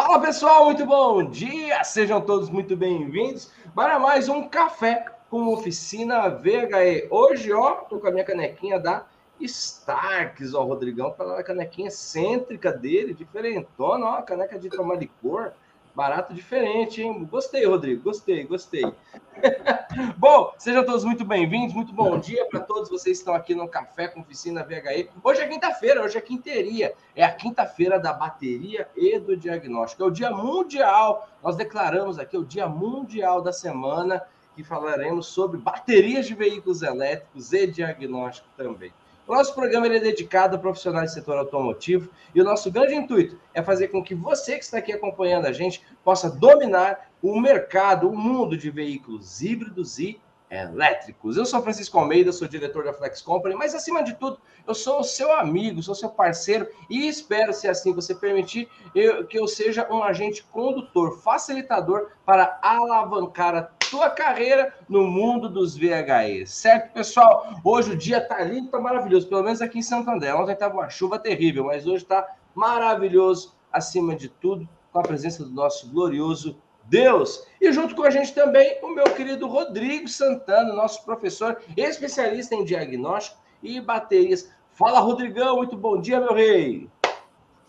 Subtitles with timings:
[0.00, 1.82] Fala pessoal, muito bom dia!
[1.82, 7.08] Sejam todos muito bem-vindos para mais um café com oficina VHE.
[7.10, 9.04] Hoje, ó, tô com a minha canequinha da
[9.40, 14.94] Starks, ó, o Rodrigão tá lá na canequinha cêntrica dele, diferentona, ó, caneca de tomar
[14.94, 15.50] licor.
[15.98, 17.24] Barato diferente, hein?
[17.24, 18.04] Gostei, Rodrigo.
[18.04, 18.84] Gostei, gostei.
[20.16, 21.74] bom, sejam todos muito bem-vindos.
[21.74, 25.10] Muito bom dia para todos vocês que estão aqui no Café com Oficina VHE.
[25.24, 26.94] Hoje é quinta-feira, hoje é quinteria.
[27.16, 30.04] É a quinta-feira da bateria e do diagnóstico.
[30.04, 31.28] É o dia mundial.
[31.42, 37.52] Nós declaramos aqui o dia mundial da semana que falaremos sobre baterias de veículos elétricos
[37.52, 38.92] e diagnóstico também.
[39.28, 43.38] O nosso programa é dedicado a profissionais do setor automotivo e o nosso grande intuito
[43.52, 48.08] é fazer com que você que está aqui acompanhando a gente possa dominar o mercado,
[48.08, 50.18] o mundo de veículos híbridos e
[50.50, 51.36] elétricos.
[51.36, 55.04] Eu sou Francisco Almeida, sou diretor da Flex Company, mas acima de tudo, eu sou
[55.04, 59.86] seu amigo, sou seu parceiro e espero, se assim você permitir, eu, que eu seja
[59.92, 66.50] um agente condutor, facilitador para alavancar a tua carreira no mundo dos VHEs.
[66.50, 67.60] Certo, pessoal?
[67.64, 70.34] Hoje o dia tá lindo, tá maravilhoso, pelo menos aqui em Santo André.
[70.34, 75.44] Ontem tava uma chuva terrível, mas hoje tá maravilhoso, acima de tudo, com a presença
[75.44, 77.46] do nosso glorioso Deus.
[77.60, 82.64] E junto com a gente também o meu querido Rodrigo Santana, nosso professor especialista em
[82.64, 84.50] diagnóstico e baterias.
[84.72, 86.88] Fala, Rodrigão, muito bom dia, meu rei.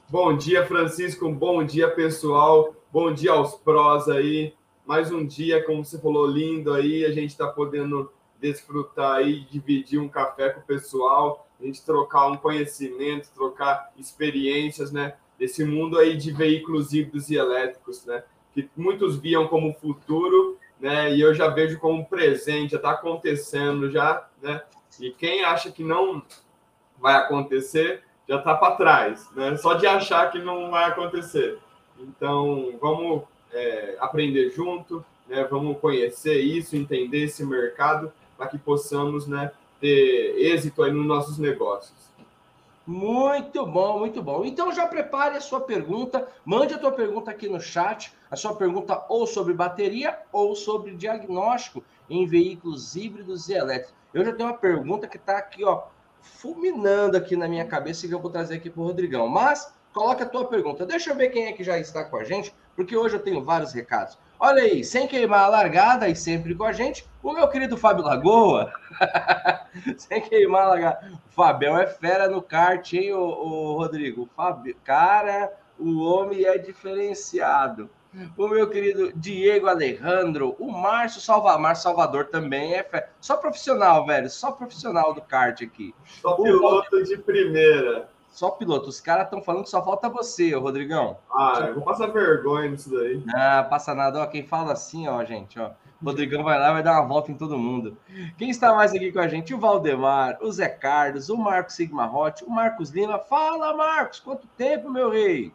[0.09, 1.29] Bom dia, Francisco.
[1.31, 2.73] Bom dia, pessoal.
[2.91, 4.53] Bom dia aos prós aí.
[4.89, 7.05] Mais um dia, como você falou, lindo aí.
[7.05, 12.25] A gente está podendo desfrutar aí, dividir um café com o pessoal, a gente trocar
[12.25, 15.13] um conhecimento, trocar experiências, né?
[15.37, 18.23] Desse mundo aí de veículos híbridos e elétricos, né?
[18.51, 21.15] que muitos viam como futuro, né?
[21.15, 24.63] E eu já vejo como presente, já está acontecendo já, né?
[24.99, 26.23] E quem acha que não
[26.97, 29.55] vai acontecer já está para trás, né?
[29.55, 31.59] Só de achar que não vai acontecer.
[31.99, 35.43] Então, vamos é, aprender junto, né?
[35.49, 39.51] Vamos conhecer isso, entender esse mercado para que possamos, né?
[39.79, 42.09] Ter êxito aí nos nossos negócios.
[42.85, 44.43] Muito bom, muito bom.
[44.43, 48.55] Então já prepare a sua pergunta, mande a tua pergunta aqui no chat, a sua
[48.55, 53.93] pergunta ou sobre bateria ou sobre diagnóstico em veículos híbridos e elétricos.
[54.11, 55.83] Eu já tenho uma pergunta que está aqui, ó,
[56.19, 59.27] fulminando aqui na minha cabeça e que eu vou trazer aqui para o Rodrigão.
[59.27, 60.83] Mas coloque a tua pergunta.
[60.83, 63.43] Deixa eu ver quem é que já está com a gente, porque hoje eu tenho
[63.43, 64.17] vários recados.
[64.39, 68.05] Olha aí, sem queimar a largada e sempre com a gente, o meu querido Fábio
[68.05, 68.71] Lagoa.
[69.99, 71.11] sem queimar a largada.
[71.27, 74.21] O Fabião é fera no kart, hein, ô, ô Rodrigo?
[74.21, 77.89] O Fábio, cara, o homem é diferenciado.
[78.37, 83.09] O meu querido Diego Alejandro, o Márcio Salvador, Márcio Salvador também é fera.
[83.19, 85.93] Só profissional, velho, só profissional do kart aqui.
[86.21, 87.03] Só piloto o...
[87.03, 88.07] de primeira.
[88.31, 88.89] Só piloto.
[88.89, 91.17] Os caras estão falando que só falta você, Rodrigão.
[91.31, 93.23] Ah, eu vou passar vergonha nisso daí.
[93.33, 94.21] Ah, passa nada.
[94.21, 95.71] Ó, quem fala assim, ó, gente, ó.
[96.03, 97.97] Rodrigão vai lá vai dar uma volta em todo mundo.
[98.37, 99.53] Quem está mais aqui com a gente?
[99.53, 103.19] O Valdemar, o Zé Carlos, o Marcos Sigma Hot, o Marcos Lima.
[103.19, 104.19] Fala, Marcos!
[104.19, 105.53] Quanto tempo, meu rei?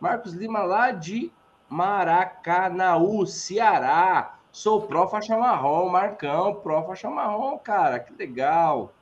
[0.00, 1.32] Marcos Lima, lá de
[1.68, 4.36] Maracanaú, Ceará.
[4.52, 7.98] Sou pró faixa marrom, Marcão, pró faixa marrom, cara.
[7.98, 8.92] Que legal.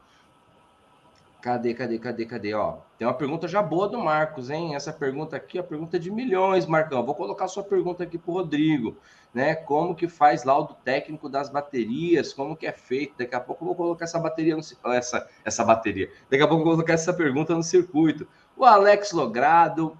[1.40, 2.54] Cadê, cadê, cadê, cadê?
[2.54, 4.74] Ó, tem uma pergunta já boa do Marcos, hein?
[4.74, 7.04] Essa pergunta aqui é a pergunta de milhões, Marcão.
[7.04, 8.98] Vou colocar sua pergunta aqui para o Rodrigo,
[9.32, 9.54] né?
[9.54, 12.34] Como que faz laudo técnico das baterias?
[12.34, 13.14] Como que é feito?
[13.16, 14.62] Daqui a pouco eu vou colocar essa bateria no
[14.92, 16.10] essa essa bateria.
[16.30, 18.28] Daqui a pouco eu vou colocar essa pergunta no circuito.
[18.54, 19.96] O Alex Logrado,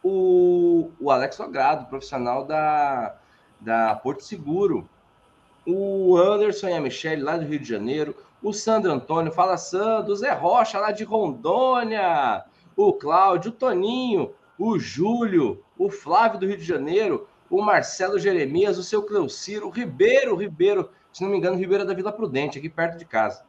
[0.00, 3.16] o, o Alex Logrado, profissional da
[3.60, 4.88] da Porto Seguro.
[5.66, 10.12] O Anderson e a Michelle lá do Rio de Janeiro, o Sandro Antônio, fala Sandro,
[10.12, 12.44] o Zé Rocha lá de Rondônia,
[12.76, 18.76] o Cláudio, o Toninho, o Júlio, o Flávio do Rio de Janeiro, o Marcelo Jeremias,
[18.76, 22.58] o seu Cleuciro, o Ribeiro, Ribeiro, se não me engano, Ribeiro é da Vila Prudente,
[22.58, 23.46] aqui perto de casa.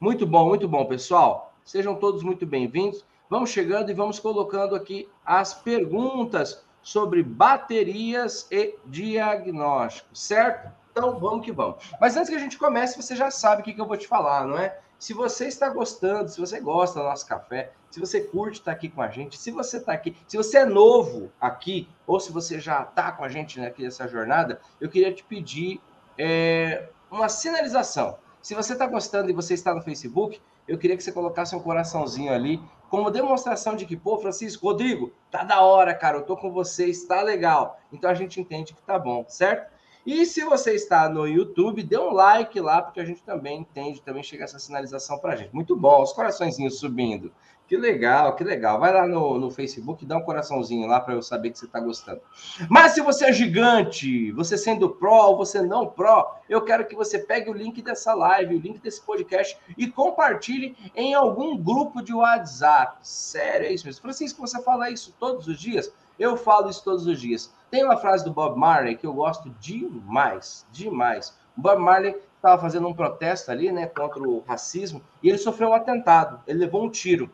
[0.00, 1.52] Muito bom, muito bom, pessoal.
[1.64, 3.04] Sejam todos muito bem-vindos.
[3.28, 10.77] Vamos chegando e vamos colocando aqui as perguntas sobre baterias e diagnóstico, certo?
[10.98, 11.76] Então, vamos que vamos.
[12.00, 14.08] Mas antes que a gente comece, você já sabe o que, que eu vou te
[14.08, 14.78] falar, não é?
[14.98, 18.88] Se você está gostando, se você gosta do nosso café, se você curte estar aqui
[18.88, 22.58] com a gente, se você está aqui, se você é novo aqui, ou se você
[22.58, 25.80] já está com a gente aqui nessa jornada, eu queria te pedir
[26.18, 28.18] é, uma sinalização.
[28.42, 31.60] Se você está gostando e você está no Facebook, eu queria que você colocasse um
[31.60, 32.60] coraçãozinho ali,
[32.90, 37.04] como demonstração de que, pô, Francisco, Rodrigo, tá da hora, cara, eu tô com vocês,
[37.04, 37.78] tá legal.
[37.92, 39.77] Então a gente entende que tá bom, certo?
[40.10, 44.00] E se você está no YouTube, dê um like lá, porque a gente também entende,
[44.00, 45.54] também chega essa sinalização para a gente.
[45.54, 47.30] Muito bom, os coraçõezinhos subindo.
[47.66, 48.80] Que legal, que legal.
[48.80, 51.78] Vai lá no, no Facebook, dá um coraçãozinho lá para eu saber que você está
[51.78, 52.22] gostando.
[52.70, 56.96] Mas se você é gigante, você sendo pró ou você não pró, eu quero que
[56.96, 62.00] você pegue o link dessa live, o link desse podcast e compartilhe em algum grupo
[62.00, 62.96] de WhatsApp.
[63.02, 64.00] Sério, é isso mesmo.
[64.00, 65.92] Francisco, você fala isso todos os dias?
[66.18, 67.52] Eu falo isso todos os dias.
[67.70, 71.36] Tem uma frase do Bob Marley que eu gosto demais, demais.
[71.56, 75.68] O Bob Marley estava fazendo um protesto ali, né, contra o racismo, e ele sofreu
[75.68, 76.40] um atentado.
[76.46, 77.30] Ele levou um tiro.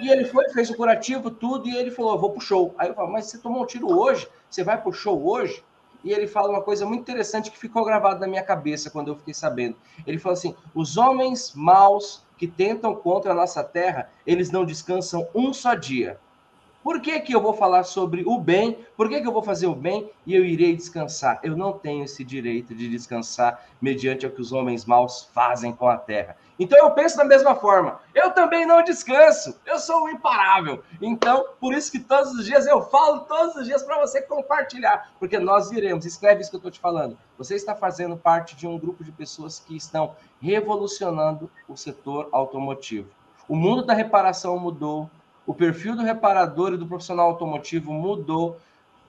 [0.00, 2.74] E ele foi, fez o curativo, tudo, e ele falou: vou pro show.
[2.76, 4.28] Aí eu falo, mas você tomou um tiro hoje?
[4.50, 5.64] Você vai pro show hoje?
[6.04, 9.16] E ele fala uma coisa muito interessante que ficou gravada na minha cabeça quando eu
[9.16, 9.76] fiquei sabendo.
[10.06, 15.26] Ele falou assim: os homens maus que tentam contra a nossa terra, eles não descansam
[15.34, 16.20] um só dia.
[16.86, 18.78] Por que, que eu vou falar sobre o bem?
[18.96, 21.40] Por que, que eu vou fazer o bem e eu irei descansar?
[21.42, 25.88] Eu não tenho esse direito de descansar mediante o que os homens maus fazem com
[25.88, 26.36] a terra.
[26.56, 27.98] Então eu penso da mesma forma.
[28.14, 29.58] Eu também não descanso.
[29.66, 30.84] Eu sou um imparável.
[31.02, 35.10] Então, por isso que todos os dias eu falo todos os dias para você compartilhar,
[35.18, 36.06] porque nós iremos.
[36.06, 37.18] Escreve isso que eu estou te falando.
[37.36, 43.08] Você está fazendo parte de um grupo de pessoas que estão revolucionando o setor automotivo.
[43.48, 45.10] O mundo da reparação mudou,
[45.46, 48.58] o perfil do reparador e do profissional automotivo mudou.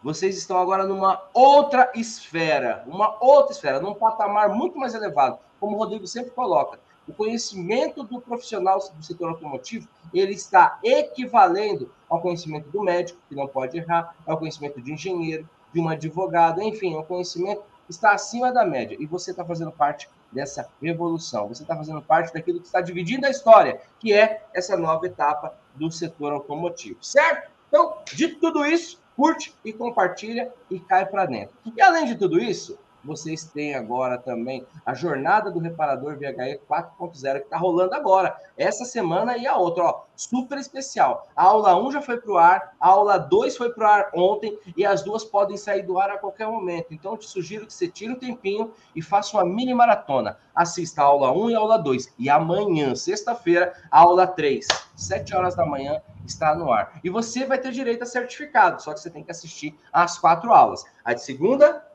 [0.03, 5.75] Vocês estão agora numa outra esfera, uma outra esfera, num patamar muito mais elevado, como
[5.75, 6.79] o Rodrigo sempre coloca.
[7.07, 13.35] O conhecimento do profissional do setor automotivo, ele está equivalendo ao conhecimento do médico, que
[13.35, 18.51] não pode errar, ao conhecimento de engenheiro, de um advogado, enfim, o conhecimento está acima
[18.51, 18.95] da média.
[18.99, 21.47] E você está fazendo parte dessa revolução.
[21.47, 25.55] Você está fazendo parte daquilo que está dividindo a história, que é essa nova etapa
[25.77, 27.51] do setor automotivo, certo?
[27.67, 31.55] Então, de tudo isso, curte e compartilha e cai para dentro.
[31.75, 37.39] E além de tudo isso, vocês têm agora também a jornada do reparador VHE 4.0
[37.39, 41.27] que está rolando agora, essa semana e a outra, ó, super especial.
[41.35, 44.09] A aula 1 já foi para o ar, a aula 2 foi para o ar
[44.13, 46.87] ontem e as duas podem sair do ar a qualquer momento.
[46.91, 50.37] Então eu te sugiro que você tire um tempinho e faça uma mini maratona.
[50.55, 54.65] Assista a aula 1 e a aula 2 e amanhã, sexta-feira, a aula 3,
[54.95, 56.99] 7 horas da manhã, está no ar.
[57.03, 60.51] E você vai ter direito a certificado, só que você tem que assistir às quatro
[60.53, 60.83] aulas.
[61.03, 61.85] A de segunda,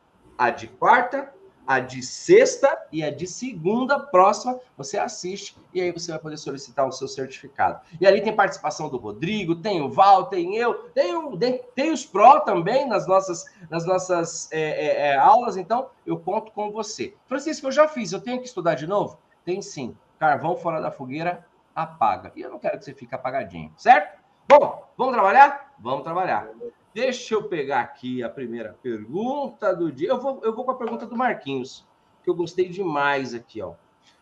[0.42, 1.32] a de quarta,
[1.64, 6.36] a de sexta e a de segunda próxima, você assiste e aí você vai poder
[6.36, 7.80] solicitar o seu certificado.
[8.00, 11.38] E ali tem participação do Rodrigo, tem o Val, tem eu, tem, o,
[11.76, 16.50] tem os pró também nas nossas, nas nossas é, é, é, aulas, então eu conto
[16.50, 17.14] com você.
[17.28, 19.18] Francisco, eu já fiz, eu tenho que estudar de novo?
[19.44, 19.96] Tem sim.
[20.18, 22.32] Carvão fora da fogueira, apaga.
[22.34, 24.20] E eu não quero que você fique apagadinho, certo?
[24.48, 25.72] Bom, vamos trabalhar?
[25.78, 26.48] Vamos trabalhar.
[26.94, 30.08] Deixa eu pegar aqui a primeira pergunta do dia.
[30.08, 31.86] Eu vou, eu vou com a pergunta do Marquinhos,
[32.22, 33.74] que eu gostei demais aqui, ó.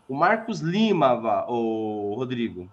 [0.08, 1.14] O Marcos Lima,
[1.48, 2.68] o Rodrigo.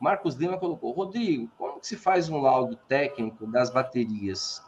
[0.00, 4.62] O Marcos Lima colocou: Rodrigo, como que se faz um laudo técnico das baterias?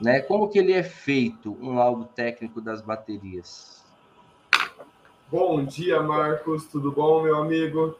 [0.00, 0.20] Né?
[0.20, 3.84] Como que ele é feito, um laudo técnico das baterias?
[5.30, 6.66] Bom dia, Marcos.
[6.66, 7.96] Tudo bom, meu amigo?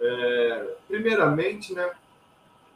[0.00, 1.90] É, primeiramente, né,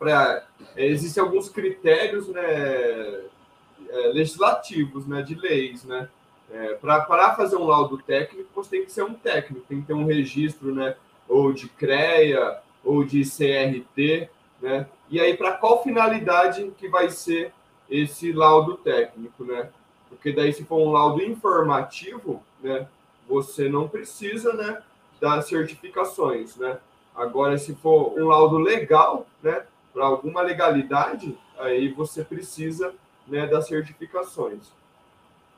[0.02, 0.44] para
[0.74, 6.08] é, existem alguns critérios né, é, legislativos, né, de leis, né,
[6.52, 9.94] é, para fazer um laudo técnico, você tem que ser um técnico, tem que ter
[9.94, 10.96] um registro, né,
[11.28, 14.28] ou de CREA, ou de CRT,
[14.60, 17.52] né, e aí para qual finalidade que vai ser
[17.88, 19.70] esse laudo técnico, né,
[20.08, 22.88] porque daí se for um laudo informativo, né,
[23.28, 24.82] você não precisa, né,
[25.20, 26.78] das certificações, né,
[27.14, 29.62] agora se for um laudo legal, né,
[29.92, 32.94] para alguma legalidade, aí você precisa
[33.26, 34.72] né, das certificações.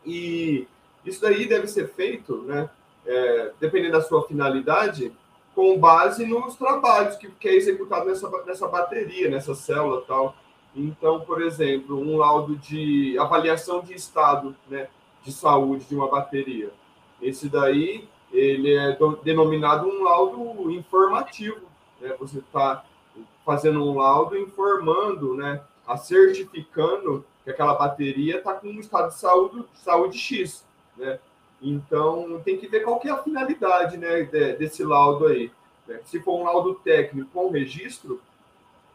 [0.05, 0.67] E
[1.05, 2.69] isso daí deve ser feito, né,
[3.07, 5.13] é, dependendo da sua finalidade,
[5.55, 10.35] com base nos trabalhos que, que é executado nessa, nessa bateria, nessa célula tal.
[10.75, 14.89] Então, por exemplo, um laudo de avaliação de estado né,
[15.23, 16.71] de saúde de uma bateria.
[17.23, 21.61] Esse daí, ele é do, denominado um laudo informativo.
[22.01, 22.13] Né?
[22.19, 22.85] Você está
[23.45, 29.19] fazendo um laudo informando, né, a certificando que aquela bateria está com um estado de
[29.19, 30.65] saúde, saúde X,
[30.97, 31.19] né?
[31.61, 34.23] Então tem que ver qual que é a finalidade, né,
[34.59, 35.51] desse laudo aí.
[35.87, 36.01] Né?
[36.05, 38.21] Se for um laudo técnico com registro,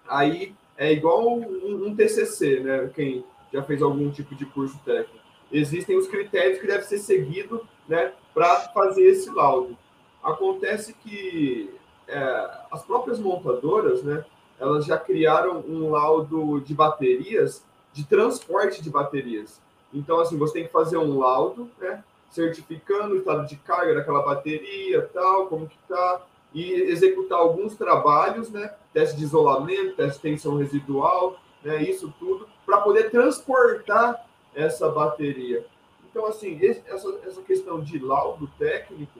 [0.07, 2.91] aí é igual um, um TCC, né?
[2.93, 5.19] Quem já fez algum tipo de curso técnico.
[5.51, 9.77] Existem os critérios que devem ser seguidos, né, para fazer esse laudo.
[10.23, 11.73] Acontece que
[12.09, 14.25] é, as próprias montadoras, né,
[14.59, 17.63] elas já criaram um laudo de baterias,
[17.93, 19.61] de transporte de baterias.
[19.93, 24.21] Então, assim, você tem que fazer um laudo, né, certificando o estado de carga daquela
[24.21, 26.21] bateria, tal, como que tá,
[26.53, 28.73] e executar alguns trabalhos, né?
[28.93, 31.81] Teste de isolamento, teste de tensão residual, né?
[31.83, 34.25] Isso tudo, para poder transportar
[34.55, 35.65] essa bateria.
[36.09, 39.19] Então, assim, essa, essa questão de laudo técnico,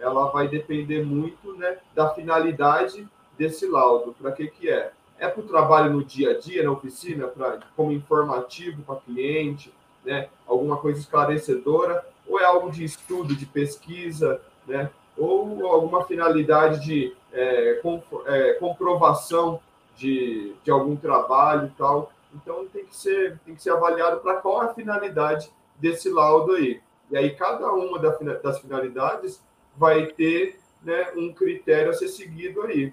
[0.00, 3.06] ela vai depender muito né, da finalidade
[3.38, 4.14] desse laudo.
[4.20, 4.92] Para que, que é?
[5.18, 9.72] É para o trabalho no dia a dia, na oficina, pra, como informativo para cliente,
[10.04, 16.80] né, alguma coisa esclarecedora, ou é algo de estudo, de pesquisa, né, ou alguma finalidade
[16.84, 17.80] de é,
[18.26, 19.60] é, comprovação
[19.96, 22.10] de, de algum trabalho e tal.
[22.34, 26.80] Então tem que ser, tem que ser avaliado para qual a finalidade desse laudo aí.
[27.10, 29.42] E aí cada uma das finalidades
[29.80, 32.92] vai ter né, um critério a ser seguido aí.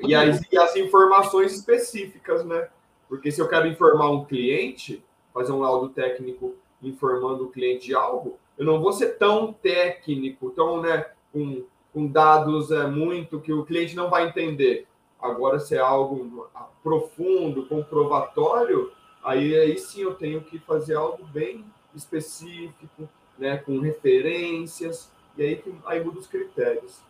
[0.00, 2.68] E as, e as informações específicas, né?
[3.06, 7.94] Porque se eu quero informar um cliente, fazer um laudo técnico informando o cliente de
[7.94, 13.52] algo, eu não vou ser tão técnico, tão, né, com, com dados é, muito que
[13.52, 14.86] o cliente não vai entender.
[15.20, 16.48] Agora, se é algo
[16.82, 18.90] profundo, comprovatório,
[19.22, 21.64] aí, aí sim eu tenho que fazer algo bem
[21.94, 27.00] específico, né, com referências, e aí, aí muda os critérios.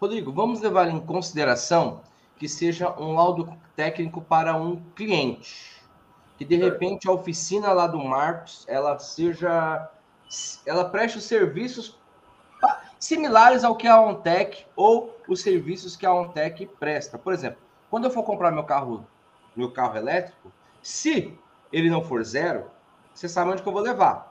[0.00, 2.00] Rodrigo, vamos levar em consideração
[2.36, 5.78] que seja um laudo técnico para um cliente.
[6.38, 9.90] Que de repente a oficina lá do Marcos, ela seja
[10.64, 11.98] ela preste os serviços
[12.98, 17.18] similares ao que a OnTech ou os serviços que a OnTech presta.
[17.18, 19.06] Por exemplo, quando eu for comprar meu carro,
[19.56, 21.36] meu carro elétrico, se
[21.72, 22.70] ele não for zero,
[23.12, 24.29] você sabe onde que eu vou levar.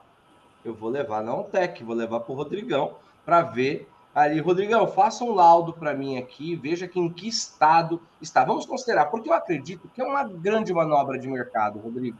[0.64, 5.24] Eu vou levar na OnTech, vou levar para o Rodrigão para ver ali, Rodrigão, faça
[5.24, 8.44] um laudo para mim aqui, veja que em que estado está.
[8.44, 12.18] Vamos considerar, porque eu acredito que é uma grande manobra de mercado, Rodrigo.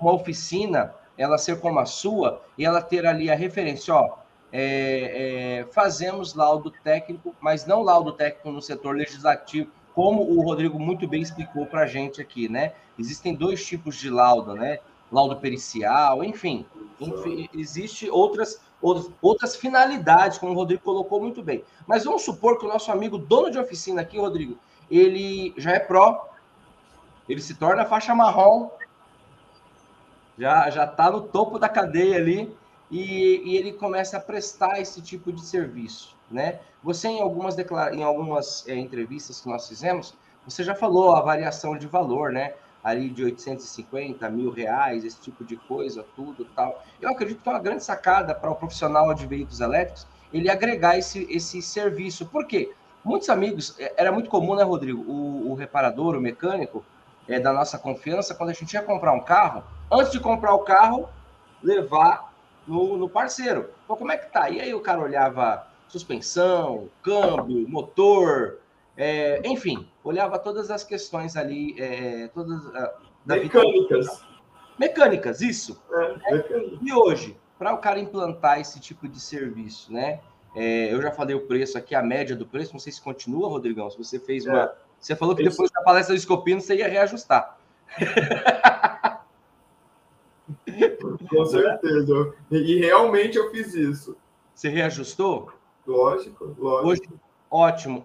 [0.00, 4.18] Uma oficina, ela ser como a sua, e ela ter ali a referência, ó,
[4.50, 10.78] é, é, fazemos laudo técnico, mas não laudo técnico no setor legislativo, como o Rodrigo
[10.78, 12.72] muito bem explicou para a gente aqui, né?
[12.98, 14.78] Existem dois tipos de laudo, né?
[15.10, 16.66] Laudo pericial, enfim,
[17.00, 21.64] enfim existe outras outras, outras finalidades, como o Rodrigo colocou muito bem.
[21.86, 24.58] Mas vamos supor que o nosso amigo dono de oficina aqui, Rodrigo,
[24.90, 26.28] ele já é pró,
[27.28, 28.70] ele se torna faixa marrom,
[30.38, 32.54] já já está no topo da cadeia ali
[32.90, 36.60] e, e, ele começa a prestar esse tipo de serviço, né?
[36.82, 41.20] Você em algumas declara em algumas é, entrevistas que nós fizemos, você já falou a
[41.20, 42.54] variação de valor, né?
[42.90, 46.82] Ali de 850 mil reais, esse tipo de coisa, tudo tal.
[47.00, 50.98] Eu acredito que é uma grande sacada para o profissional de veículos elétricos ele agregar
[50.98, 52.26] esse, esse serviço.
[52.26, 52.72] Por quê?
[53.04, 55.00] Muitos amigos, é, era muito comum, né, Rodrigo?
[55.10, 56.84] O, o reparador, o mecânico,
[57.26, 60.60] é, da nossa confiança, quando a gente ia comprar um carro, antes de comprar o
[60.60, 61.08] carro,
[61.62, 62.32] levar
[62.66, 63.70] no, no parceiro.
[63.86, 64.50] Pô, como é que tá?
[64.50, 68.58] E aí o cara olhava suspensão, câmbio, motor,
[68.96, 72.64] é, enfim, olhava todas as questões ali, é, todas
[73.24, 74.06] mecânicas.
[74.06, 74.28] Vida.
[74.78, 75.82] Mecânicas, isso.
[75.92, 76.78] É, mecânica.
[76.80, 80.20] E hoje, para o cara implantar esse tipo de serviço, né?
[80.54, 83.48] É, eu já falei o preço aqui, a média do preço, não sei se continua,
[83.48, 84.62] Rodrigão, se você fez uma.
[84.62, 84.72] É.
[84.98, 87.58] Você falou que depois da palestra do Escopino você ia reajustar.
[91.28, 92.34] Com certeza.
[92.50, 94.16] E realmente eu fiz isso.
[94.54, 95.52] Você reajustou?
[95.86, 96.88] Lógico, lógico.
[96.88, 97.02] Hoje,
[97.50, 98.02] ótimo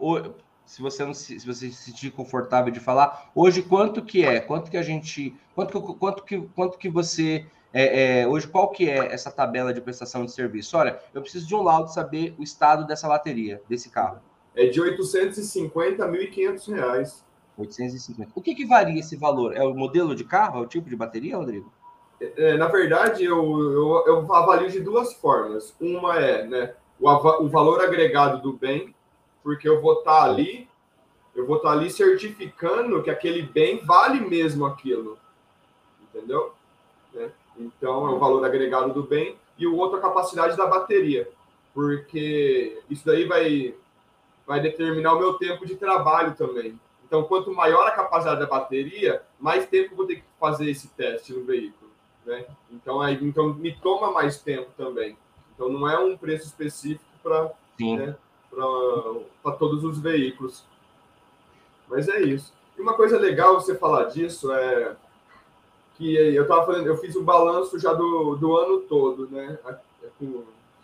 [0.66, 4.40] se você não se, se você se sentir confortável de falar, hoje quanto que é?
[4.40, 8.70] Quanto que a gente, quanto que, quanto que, quanto que você é, é, hoje qual
[8.70, 10.78] que é essa tabela de prestação de serviço?
[10.78, 14.20] Olha, eu preciso de um laudo saber o estado dessa bateria desse carro.
[14.56, 17.26] É de 850 a 1.500 reais.
[17.58, 18.32] 850.
[18.36, 19.58] O que, que varia esse valor?
[19.58, 20.60] É o modelo de carro?
[20.60, 21.72] É o tipo de bateria, Rodrigo?
[22.22, 25.76] É, na verdade, eu, eu, eu avalio de duas formas.
[25.82, 27.10] Uma é né, o,
[27.44, 28.94] o valor agregado do bem,
[29.44, 30.68] porque eu vou estar tá ali,
[31.36, 35.18] eu vou estar tá ali certificando que aquele bem vale mesmo aquilo,
[36.02, 36.54] entendeu?
[37.14, 37.32] Né?
[37.58, 41.30] Então, é o valor agregado do bem e o outro a capacidade da bateria,
[41.74, 43.76] porque isso daí vai,
[44.48, 46.80] vai determinar o meu tempo de trabalho também.
[47.06, 51.32] Então, quanto maior a capacidade da bateria, mais tempo vou ter que fazer esse teste
[51.34, 51.92] no veículo,
[52.26, 52.46] né?
[52.72, 55.16] Então, aí, então me toma mais tempo também.
[55.54, 58.16] Então, não é um preço específico para né,
[59.42, 60.64] para todos os veículos.
[61.90, 62.54] Mas é isso.
[62.78, 64.96] E uma coisa legal você falar disso é
[65.96, 69.58] que eu tava falando, eu fiz o balanço já do, do ano todo, né?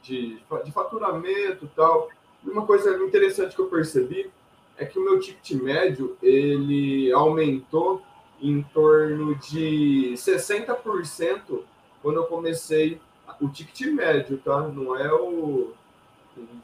[0.03, 2.09] De, de faturamento e tal.
[2.43, 4.29] E uma coisa interessante que eu percebi
[4.77, 8.01] é que o meu ticket médio ele aumentou
[8.41, 11.61] em torno de 60%
[12.01, 13.01] quando eu comecei
[13.41, 14.61] o ticket médio, tá?
[14.69, 15.73] Não é o,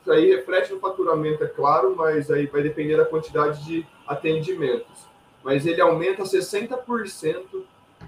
[0.01, 5.05] Isso aí reflete no faturamento, é claro, mas aí vai depender da quantidade de atendimentos.
[5.43, 7.63] Mas ele aumenta 60%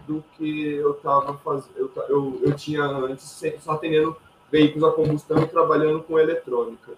[0.08, 1.74] do que eu estava fazendo.
[1.76, 4.16] Eu, eu, eu tinha antes só atendendo
[4.52, 6.94] veículos a combustão e trabalhando com eletrônica.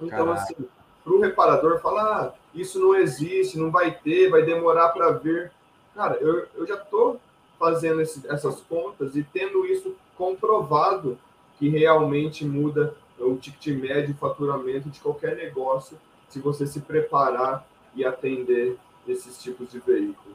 [0.00, 0.42] Então, Caraca.
[0.42, 0.56] assim,
[1.02, 5.52] para o reparador falar, ah, isso não existe, não vai ter, vai demorar para vir.
[5.94, 7.20] Cara, eu, eu já estou
[7.58, 11.18] fazendo esse, essas contas e tendo isso comprovado
[11.58, 17.66] que realmente muda o ticket médio e faturamento de qualquer negócio se você se preparar
[17.94, 20.34] e atender esses tipos de veículo.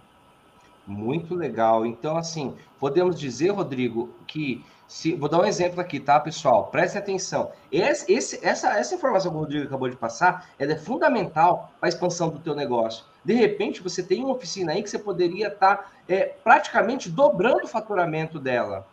[0.88, 1.86] Muito legal.
[1.86, 6.68] Então, assim, podemos dizer, Rodrigo, que se, vou dar um exemplo aqui, tá, pessoal?
[6.68, 7.52] Preste atenção.
[7.72, 11.88] Esse, esse, essa, essa informação que o Rodrigo acabou de passar, ela é fundamental para
[11.88, 13.06] a expansão do teu negócio.
[13.24, 17.66] De repente, você tem uma oficina aí que você poderia estar tá, é, praticamente dobrando
[17.66, 18.88] o faturamento dela.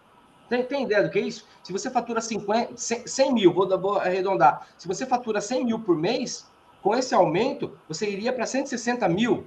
[0.48, 1.46] Tem, tem, ideia do que é isso?
[1.62, 4.66] Se você fatura 50, 100, 100 mil, vou, vou, arredondar.
[4.78, 6.48] Se você fatura 100 mil por mês,
[6.82, 9.46] com esse aumento, você iria para 160 mil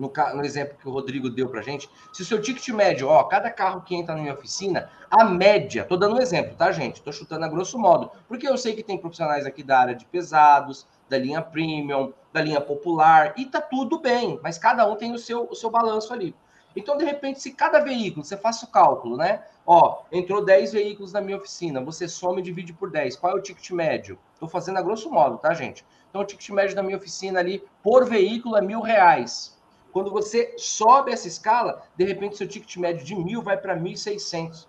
[0.00, 3.22] no, no exemplo que o Rodrigo deu para gente, se o seu ticket médio, ó,
[3.24, 7.02] cada carro que entra na minha oficina, a média, tô dando um exemplo, tá, gente?
[7.02, 10.06] Tô chutando a grosso modo, porque eu sei que tem profissionais aqui da área de
[10.06, 15.12] pesados, da linha premium, da linha popular, e tá tudo bem, mas cada um tem
[15.12, 16.34] o seu, o seu balanço ali.
[16.74, 19.44] Então, de repente, se cada veículo, você faça o cálculo, né?
[19.66, 23.16] Ó, entrou 10 veículos na minha oficina, você soma e divide por 10.
[23.16, 24.18] Qual é o ticket médio?
[24.34, 25.84] Estou fazendo a grosso modo, tá, gente?
[26.08, 29.58] Então, o ticket médio da minha oficina ali, por veículo, é mil reais.
[29.92, 34.66] Quando você sobe essa escala, de repente seu ticket médio de mil vai para 1.600.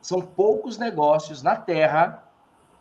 [0.00, 2.24] São poucos negócios na Terra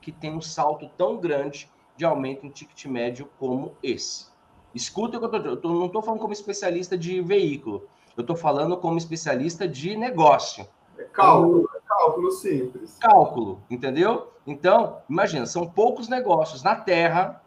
[0.01, 4.27] que tem um salto tão grande de aumento em ticket médio como esse.
[4.73, 8.21] Escuta o que eu, tô, eu tô, não estou falando como especialista de veículo, eu
[8.21, 10.67] estou falando como especialista de negócio.
[10.97, 12.97] É cálculo, é cálculo simples.
[12.99, 14.31] Cálculo, entendeu?
[14.47, 17.41] Então, imagina, são poucos negócios na Terra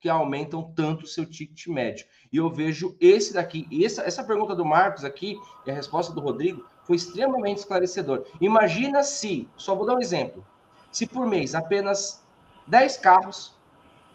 [0.00, 2.06] que aumentam tanto o seu ticket médio.
[2.32, 6.20] E eu vejo esse daqui, essa, essa pergunta do Marcos aqui, e a resposta do
[6.20, 8.24] Rodrigo, foi extremamente esclarecedor.
[8.40, 10.46] Imagina se, só vou dar um exemplo,
[10.92, 12.24] se por mês apenas
[12.66, 13.54] 10 carros,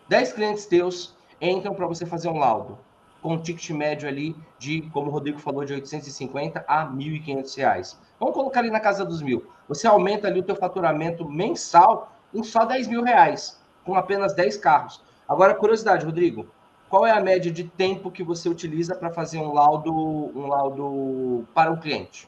[0.07, 2.77] 10 clientes teus entram para você fazer um laudo,
[3.21, 7.99] com um ticket médio ali de, como o Rodrigo falou, de 850 a 1.500 reais.
[8.19, 9.45] Vamos colocar ali na casa dos mil.
[9.67, 14.57] Você aumenta ali o teu faturamento mensal em só 10 mil reais, com apenas 10
[14.57, 15.01] carros.
[15.27, 16.47] Agora, curiosidade, Rodrigo,
[16.89, 21.47] qual é a média de tempo que você utiliza para fazer um laudo, um laudo
[21.53, 22.27] para um cliente?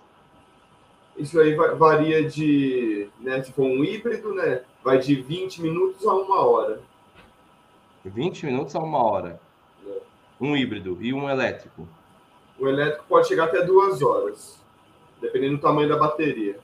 [1.18, 6.14] Isso aí varia de, né, se for um híbrido, né, vai de 20 minutos a
[6.14, 6.82] uma hora.
[8.06, 9.40] 20 minutos a uma hora.
[9.86, 10.02] É.
[10.44, 11.88] Um híbrido e um elétrico.
[12.60, 14.62] O elétrico pode chegar até duas horas,
[15.22, 16.60] dependendo do tamanho da bateria.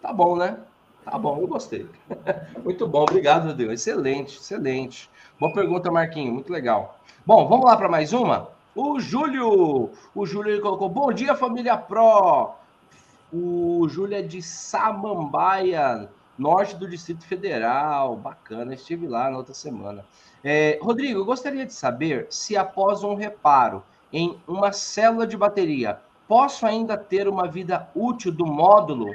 [0.00, 0.58] Tá bom, né?
[1.04, 1.86] Tá bom, eu gostei.
[2.64, 3.70] Muito bom, obrigado, Rodrigo.
[3.70, 5.10] Excelente, excelente.
[5.38, 6.98] Boa pergunta, Marquinho, muito legal.
[7.26, 8.48] Bom, vamos lá para mais uma?
[8.74, 12.54] O Júlio, o Júlio ele colocou, bom dia, família Pro.
[13.30, 18.16] O Júlio é de Samambaia, norte do Distrito Federal.
[18.16, 20.04] Bacana, estive lá na outra semana.
[20.42, 25.98] É, Rodrigo, eu gostaria de saber se após um reparo em uma célula de bateria,
[26.28, 29.14] posso ainda ter uma vida útil do módulo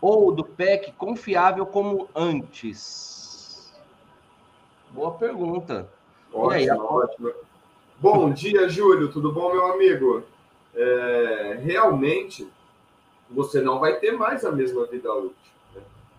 [0.00, 3.72] ou do PEC confiável como antes?
[4.90, 5.88] Boa pergunta.
[6.32, 7.32] Ótimo, aí, ótimo.
[7.98, 9.12] Bom dia, Júlio.
[9.12, 10.24] Tudo bom, meu amigo?
[10.74, 12.50] É, realmente,
[13.30, 15.36] você não vai ter mais a mesma vida útil.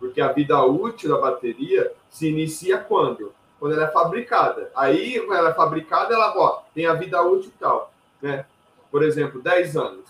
[0.04, 3.32] Porque a vida útil da bateria se inicia quando?
[3.58, 4.70] Quando ela é fabricada.
[4.76, 7.94] Aí, quando ela é fabricada, ela ó, tem a vida útil e tal.
[8.22, 8.46] Né?
[8.92, 10.04] Por exemplo, 10 anos.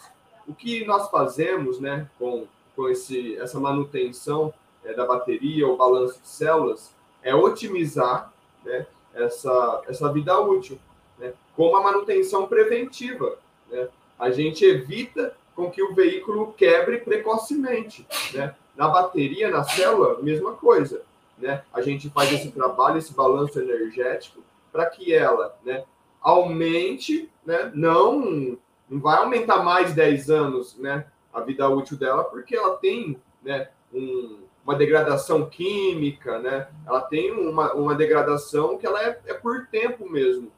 [0.48, 4.52] O que nós fazemos né, com, com esse, essa manutenção
[4.84, 8.34] é, da bateria ou balanço de células é otimizar
[8.66, 10.80] né, essa, essa vida útil,
[11.20, 13.38] né, como a manutenção preventiva.
[13.70, 13.88] Né?
[14.18, 18.08] A gente evita com que o veículo quebre precocemente.
[18.34, 18.56] Né?
[18.76, 21.04] Na bateria, na célula, mesma coisa.
[21.38, 21.64] Né?
[21.74, 25.84] A gente faz esse trabalho, esse balanço energético, para que ela né,
[26.22, 28.58] aumente, né, não,
[28.90, 33.70] não vai aumentar mais 10 anos né, a vida útil dela, porque ela tem né,
[33.94, 36.68] um, uma degradação química, né?
[36.88, 40.52] Ela tem uma, uma degradação que ela é, é por tempo mesmo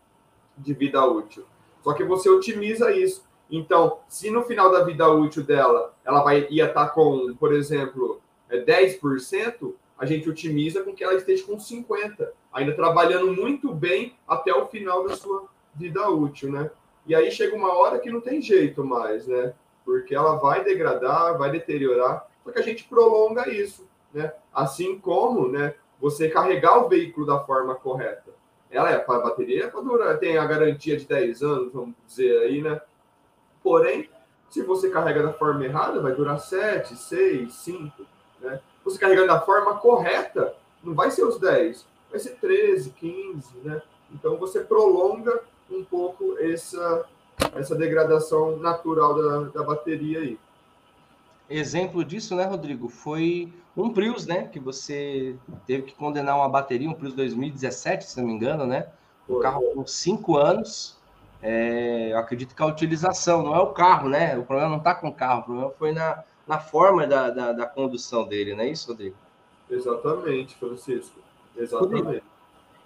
[0.58, 1.43] de vida útil.
[1.84, 3.25] Só que você otimiza isso.
[3.49, 7.53] Então, se no final da vida útil dela ela vai ia estar tá com, por
[7.53, 9.01] exemplo, 10%,
[9.43, 14.53] é, a gente otimiza com que ela esteja com 50%, ainda trabalhando muito bem até
[14.53, 16.69] o final da sua vida útil, né?
[17.08, 19.53] E aí chega uma hora que não tem jeito mais, né?
[19.84, 24.34] Porque ela vai degradar, vai deteriorar, só que a gente prolonga isso né?
[24.53, 28.34] Assim como, né, você carregar o veículo da forma correta.
[28.71, 32.62] Ela é para bateria, para durar, tem a garantia de 10 anos, vamos dizer aí,
[32.62, 32.81] né?
[33.65, 34.08] Porém,
[34.51, 38.06] se você carrega da forma errada, vai durar 7, 6, 5,
[38.39, 38.60] né?
[38.84, 43.82] Você carregando da forma correta, não vai ser os 10, vai ser 13, 15, né?
[44.13, 47.06] Então você prolonga um pouco essa,
[47.56, 50.38] essa degradação natural da, da bateria aí.
[51.49, 56.88] Exemplo disso, né, Rodrigo, foi um Prius, né, que você teve que condenar uma bateria,
[56.88, 58.89] um Prius 2017, se não me engano, né?
[59.28, 61.04] O carro com cinco anos.
[61.41, 64.38] É, eu acredito que a utilização não é o carro, né?
[64.38, 67.52] O problema não está com o carro, o problema foi na, na forma da, da,
[67.52, 69.15] da condução dele, não é isso, Rodrigo?
[69.69, 71.19] Exatamente, Francisco.
[71.56, 72.04] Exatamente.
[72.04, 72.26] Rodrigo,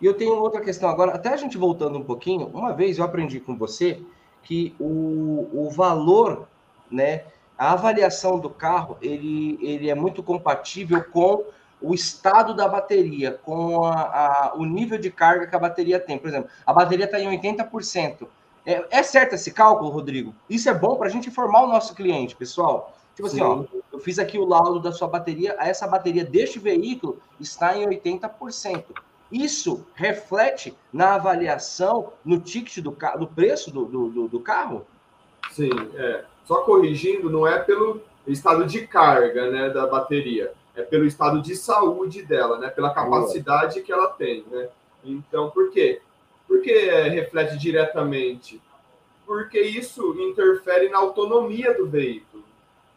[0.01, 3.03] e eu tenho outra questão agora, até a gente voltando um pouquinho, uma vez eu
[3.03, 4.01] aprendi com você
[4.43, 6.47] que o, o valor,
[6.89, 7.23] né,
[7.57, 11.43] a avaliação do carro, ele, ele é muito compatível com
[11.81, 16.17] o estado da bateria, com a, a, o nível de carga que a bateria tem.
[16.17, 18.27] Por exemplo, a bateria está em 80%.
[18.69, 20.35] É, é certo esse cálculo, Rodrigo?
[20.47, 22.95] Isso é bom para a gente informar o nosso cliente, pessoal.
[23.15, 27.19] Tipo assim, ó, eu fiz aqui o laudo da sua bateria, essa bateria deste veículo
[27.39, 28.85] está em 80%.
[29.31, 34.85] Isso reflete na avaliação, no ticket do, do preço do, do, do carro?
[35.51, 36.23] Sim, é.
[36.45, 41.55] Só corrigindo, não é pelo estado de carga né, da bateria, é pelo estado de
[41.55, 44.45] saúde dela, né, pela capacidade que ela tem.
[44.49, 44.69] Né?
[45.03, 46.01] Então, por quê?
[46.49, 48.59] Porque é, reflete diretamente?
[49.23, 52.43] Porque isso interfere na autonomia do veículo.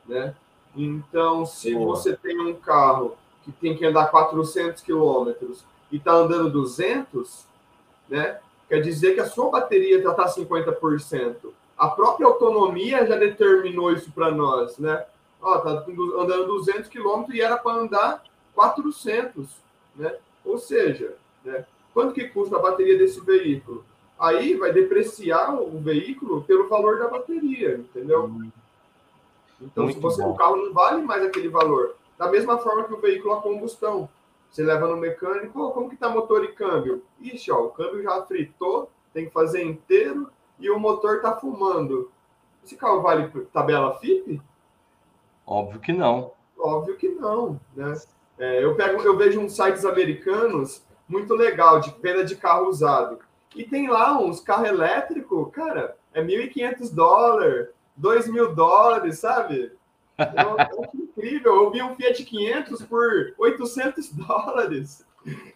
[0.09, 0.35] Né?
[0.75, 1.95] Então, se Boa.
[1.95, 7.47] você tem um carro que tem que andar 400 quilômetros e está andando 200,
[8.09, 8.41] né?
[8.69, 11.53] Quer dizer que a sua bateria já está 50%.
[11.77, 15.05] A própria autonomia já determinou isso para nós, né?
[15.43, 19.47] Ó, tá andando 200 km e era para andar 400,
[19.95, 20.17] né?
[20.45, 21.67] Ou seja, né?
[21.93, 23.85] Quanto que custa a bateria desse veículo?
[24.19, 28.27] Aí vai depreciar o veículo pelo valor da bateria, entendeu?
[28.27, 28.51] Hum.
[29.61, 31.97] Então, Muito se você, o carro não vale mais aquele valor.
[32.19, 34.09] Da mesma forma que o veículo a combustão.
[34.51, 37.03] Você leva no mecânico, oh, como que tá motor e câmbio?
[37.21, 42.11] Ixi, ó, o câmbio já fritou, tem que fazer inteiro e o motor tá fumando.
[42.63, 44.41] Esse carro vale tabela FIP?
[45.47, 46.33] Óbvio que não.
[46.59, 47.95] Óbvio que não, né?
[48.39, 53.19] É, eu, pego, eu vejo uns sites americanos muito legal de venda de carro usado.
[53.55, 59.73] E tem lá uns carros elétricos, cara, é 1.500 dólares, 2 mil dólares, sabe?
[60.19, 61.55] Eu, eu incrível.
[61.55, 65.07] Eu vi um Fiat 500 por 800 dólares.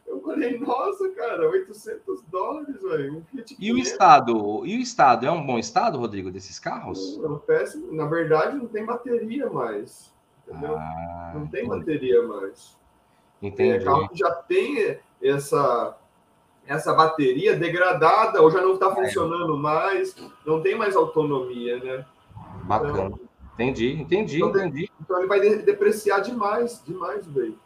[0.07, 3.17] Eu falei, nossa, cara, 800 dólares, velho.
[3.17, 3.57] Um Fiat 500.
[3.59, 4.67] E o estado?
[4.67, 5.27] E o estado?
[5.27, 7.19] É um bom estado, Rodrigo, desses carros?
[7.19, 7.93] Não, péssimo.
[7.93, 10.15] Na verdade, não tem bateria mais.
[10.47, 10.77] Entendeu?
[10.77, 11.79] Ah, não tem entendi.
[11.79, 12.77] bateria mais.
[13.43, 13.77] Entendi.
[13.77, 15.97] É carro que já tem essa,
[16.67, 18.95] essa bateria degradada ou já não está é.
[18.95, 22.05] funcionando mais, não tem mais autonomia, né?
[22.65, 23.07] Bacana.
[23.07, 23.27] Então,
[23.57, 24.91] Entendi, entendi, então, entendi.
[25.01, 27.59] Então ele vai depreciar demais, demais o veículo.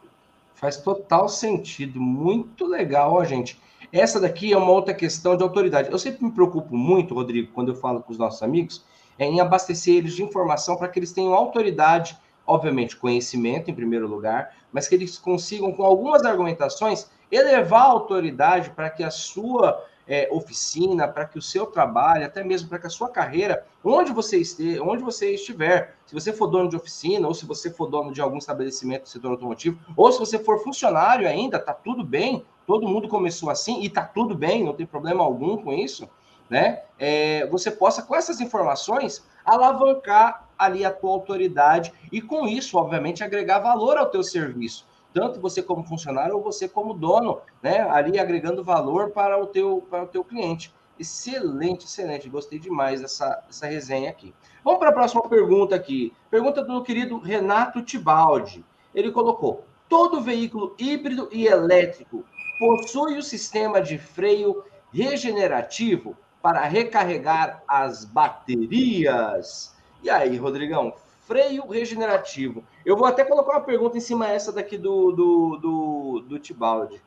[0.55, 3.59] Faz total sentido, muito legal, ó, gente.
[3.91, 5.91] Essa daqui é uma outra questão de autoridade.
[5.91, 8.85] Eu sempre me preocupo muito, Rodrigo, quando eu falo com os nossos amigos,
[9.19, 14.07] é em abastecer eles de informação para que eles tenham autoridade, obviamente, conhecimento em primeiro
[14.07, 19.83] lugar, mas que eles consigam, com algumas argumentações, elevar a autoridade para que a sua
[20.07, 24.11] é, oficina, para que o seu trabalho, até mesmo para que a sua carreira, onde
[24.11, 27.87] você esteja, onde você estiver, se você for dono de oficina, ou se você for
[27.87, 32.03] dono de algum estabelecimento do setor automotivo, ou se você for funcionário ainda, tá tudo
[32.03, 36.09] bem, todo mundo começou assim e tá tudo bem, não tem problema algum com isso,
[36.49, 36.81] né?
[36.99, 43.23] É, você possa, com essas informações, alavancar ali a tua autoridade e com isso, obviamente,
[43.23, 47.81] agregar valor ao teu serviço tanto você como funcionário ou você como dono, né?
[47.81, 50.73] Ali agregando valor para o teu, para o teu cliente.
[50.99, 52.29] Excelente, excelente.
[52.29, 54.33] Gostei demais dessa, dessa resenha aqui.
[54.63, 56.13] Vamos para a próxima pergunta aqui.
[56.29, 58.63] Pergunta do querido Renato Tibaldi.
[58.93, 62.23] Ele colocou: todo veículo híbrido e elétrico
[62.59, 69.75] possui o sistema de freio regenerativo para recarregar as baterias.
[70.03, 72.63] E aí, Rodrigão, freio regenerativo.
[72.85, 77.01] Eu vou até colocar uma pergunta em cima dessa daqui do, do, do, do Tibaldi.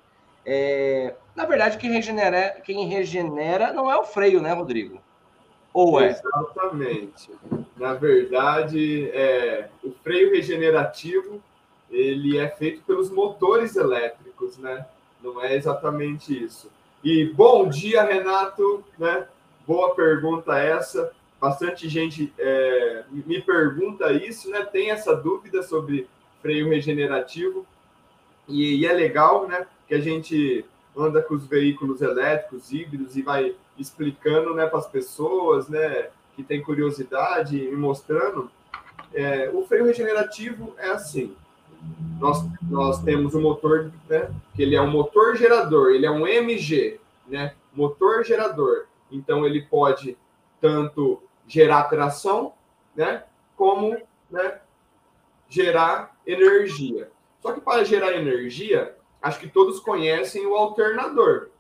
[0.47, 5.01] É, na verdade, quem regenera, quem regenera não é o freio, né, Rodrigo?
[5.73, 6.11] Ou é?
[6.11, 7.31] Exatamente.
[7.77, 11.43] Na verdade, é, o freio regenerativo
[11.91, 14.87] ele é feito pelos motores elétricos, né?
[15.23, 16.71] Não é exatamente isso.
[17.03, 19.27] E bom dia, Renato, né?
[19.67, 21.13] Boa pergunta essa
[21.45, 24.65] bastante gente é, me pergunta isso, né?
[24.65, 26.09] Tem essa dúvida sobre
[26.41, 27.67] freio regenerativo.
[28.49, 30.65] E, e é legal, né, que a gente
[30.97, 36.43] anda com os veículos elétricos, híbridos, e vai explicando né, para as pessoas né, que
[36.43, 38.51] tem curiosidade e mostrando.
[39.13, 41.37] É, o freio regenerativo é assim.
[42.19, 46.11] Nós, nós temos o um motor, né, que ele é um motor gerador, ele é
[46.11, 48.87] um MG, né, motor gerador.
[49.11, 50.17] Então, ele pode
[50.65, 52.55] tanto gerar tração,
[52.95, 53.25] né,
[53.57, 53.97] como
[54.31, 54.61] né,
[55.49, 57.11] gerar energia.
[57.41, 61.51] Só que para gerar energia, acho que todos conhecem o alternador.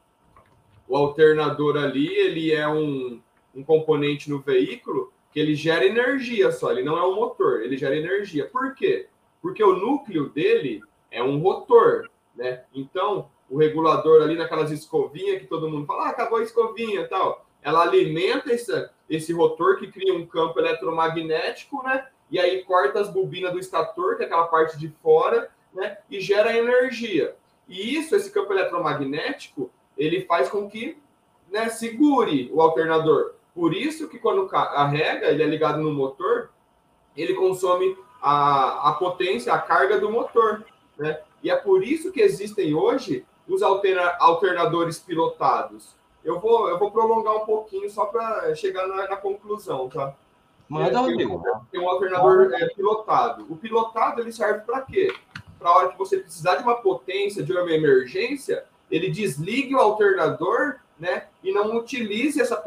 [0.88, 3.20] O alternador ali, ele é um,
[3.54, 7.76] um componente no veículo que ele gera energia só, ele não é um motor, ele
[7.76, 8.46] gera energia.
[8.46, 9.08] Por quê?
[9.42, 12.64] Porque o núcleo dele é um rotor, né?
[12.72, 17.44] Então, o regulador ali naquelas escovinhas que todo mundo fala, ah, acabou a escovinha tal.
[17.62, 18.72] Ela alimenta esse,
[19.08, 22.06] esse rotor que cria um campo eletromagnético, né?
[22.30, 25.98] E aí corta as bobinas do estator, que é aquela parte de fora, né?
[26.10, 27.36] E gera energia.
[27.68, 30.98] E isso, esse campo eletromagnético, ele faz com que
[31.50, 33.34] né, segure o alternador.
[33.54, 36.50] Por isso que quando carrega, ele é ligado no motor,
[37.16, 40.64] ele consome a, a potência, a carga do motor.
[40.98, 41.20] Né?
[41.42, 45.94] E é por isso que existem hoje os alterna, alternadores pilotados.
[46.24, 50.14] Eu vou, eu vou prolongar um pouquinho só para chegar na, na, conclusão, tá?
[50.68, 51.42] Manda, Rodrigo.
[51.70, 53.46] Tem, um alternador é, pilotado.
[53.50, 55.14] O pilotado ele serve para quê?
[55.64, 59.80] para a hora que você precisar de uma potência, de uma emergência, ele desligue o
[59.80, 61.28] alternador, né?
[61.42, 62.62] E não utilize essa,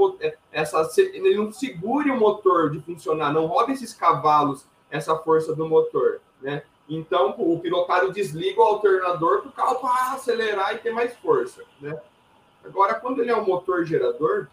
[0.52, 5.68] essa ele não segure o motor de funcionar, não roube esses cavalos, essa força do
[5.68, 6.64] motor, né?
[6.90, 12.02] Então, o pilotado desliga o alternador para o carro acelerar e ter mais força, né?
[12.68, 14.48] Agora, quando ele é um motor gerador,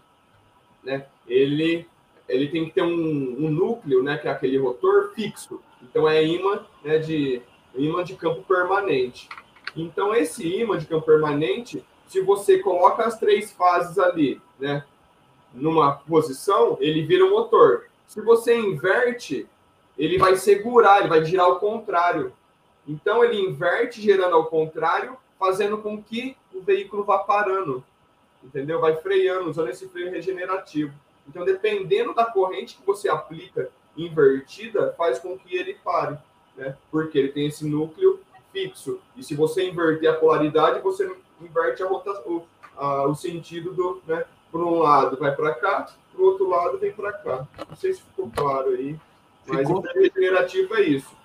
[0.82, 1.06] né?
[1.26, 1.86] Ele
[2.26, 4.16] ele tem que ter um, um núcleo, né?
[4.16, 5.60] Que é aquele rotor fixo.
[5.82, 7.42] Então, é imã né, de
[7.74, 9.28] imã de campo permanente.
[9.76, 14.84] Então, esse imã de campo permanente, se você coloca as três fases ali, né,
[15.52, 17.86] numa posição, ele vira um motor.
[18.06, 19.46] Se você inverte,
[19.98, 22.32] ele vai segurar, ele vai girar ao contrário.
[22.86, 27.84] Então, ele inverte girando ao contrário, fazendo com que o veículo vá parando,
[28.44, 28.80] entendeu?
[28.80, 30.92] Vai freando, usando esse freio regenerativo.
[31.26, 36.18] Então, dependendo da corrente que você aplica invertida, faz com que ele pare
[36.56, 36.76] né?
[36.90, 38.20] Porque ele tem esse núcleo
[38.52, 39.00] fixo.
[39.16, 44.02] E se você inverter a polaridade, você inverte a rotação, o, a, o sentido do,
[44.06, 44.24] né?
[44.50, 47.46] Por um lado vai para cá, para o outro lado vem para cá.
[47.68, 48.96] Não sei se ficou claro aí,
[49.46, 49.78] mas ficou.
[49.78, 51.16] o freio regenerativo é isso.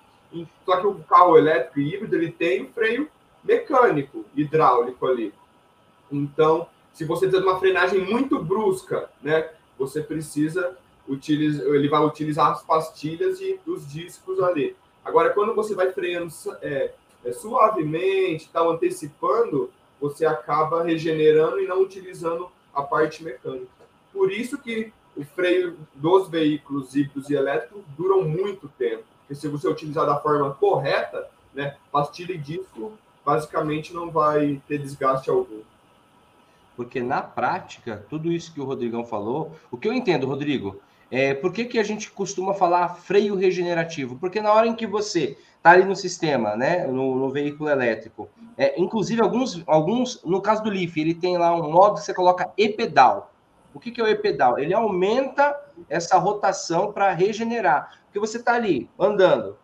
[0.64, 3.08] Só que o carro elétrico e híbrido ele tem um freio
[3.42, 5.32] mecânico, hidráulico ali.
[6.10, 6.68] Então,
[7.00, 10.76] se você tem uma frenagem muito brusca, né, você precisa
[11.08, 14.76] utilizar, ele vai utilizar as pastilhas e os discos ali.
[15.02, 16.92] Agora, quando você vai freando é,
[17.24, 23.70] é, suavemente, está antecipando, você acaba regenerando e não utilizando a parte mecânica.
[24.12, 29.04] Por isso que o freio dos veículos híbridos e elétricos duram muito tempo.
[29.20, 32.92] Porque se você utilizar da forma correta, né, pastilha e disco
[33.24, 35.62] basicamente não vai ter desgaste algum.
[36.80, 41.34] Porque na prática, tudo isso que o Rodrigão falou, o que eu entendo, Rodrigo, é,
[41.34, 44.16] por que, que a gente costuma falar freio regenerativo?
[44.16, 48.30] Porque na hora em que você está ali no sistema, né, no, no veículo elétrico,
[48.56, 52.14] é, inclusive alguns, alguns, no caso do Leaf, ele tem lá um modo que você
[52.14, 53.30] coloca e-pedal.
[53.74, 54.58] O que, que é o e-pedal?
[54.58, 55.54] Ele aumenta
[55.86, 58.00] essa rotação para regenerar.
[58.06, 59.58] Porque você está ali andando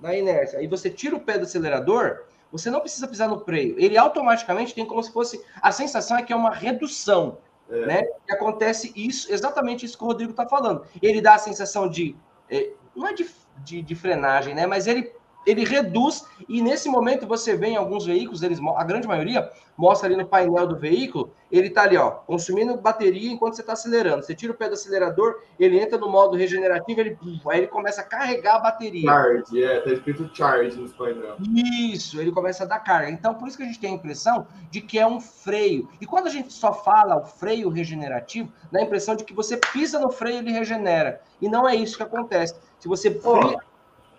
[0.00, 2.22] na inércia, aí você tira o pé do acelerador,
[2.52, 3.74] você não precisa pisar no freio.
[3.78, 5.42] Ele automaticamente tem como se fosse.
[5.60, 7.38] A sensação é que é uma redução.
[7.70, 7.86] É.
[7.86, 8.02] Né?
[8.28, 10.84] E acontece isso, exatamente isso que o Rodrigo está falando.
[11.00, 12.14] Ele dá a sensação de.
[12.50, 13.26] É, não é de,
[13.64, 14.66] de, de, frenagem, né?
[14.66, 15.10] Mas ele
[15.46, 20.08] ele reduz e nesse momento você vê em alguns veículos, eles, a grande maioria mostra
[20.08, 24.22] ali no painel do veículo, ele está ali, ó, consumindo bateria enquanto você está acelerando.
[24.22, 28.00] Você tira o pé do acelerador, ele entra no modo regenerativo, ele, aí ele começa
[28.00, 29.02] a carregar a bateria.
[29.02, 31.36] Charge, é, tá escrito charge no painel.
[31.40, 33.10] Isso, ele começa a dar carga.
[33.10, 35.88] Então, por isso que a gente tem a impressão de que é um freio.
[36.00, 39.56] E quando a gente só fala o freio regenerativo, dá a impressão de que você
[39.56, 41.20] pisa no freio e ele regenera.
[41.40, 42.54] E não é isso que acontece.
[42.78, 43.58] Se você freia,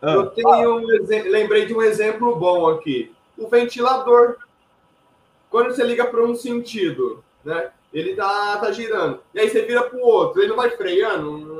[0.04, 0.86] ah, eu tenho um
[1.30, 3.16] lembrei de um exemplo bom aqui.
[3.38, 4.36] O ventilador.
[5.50, 7.72] Quando você liga para um sentido, né?
[7.94, 9.22] Ele tá, tá girando.
[9.34, 11.54] E aí você vira para o outro, ele não vai freando.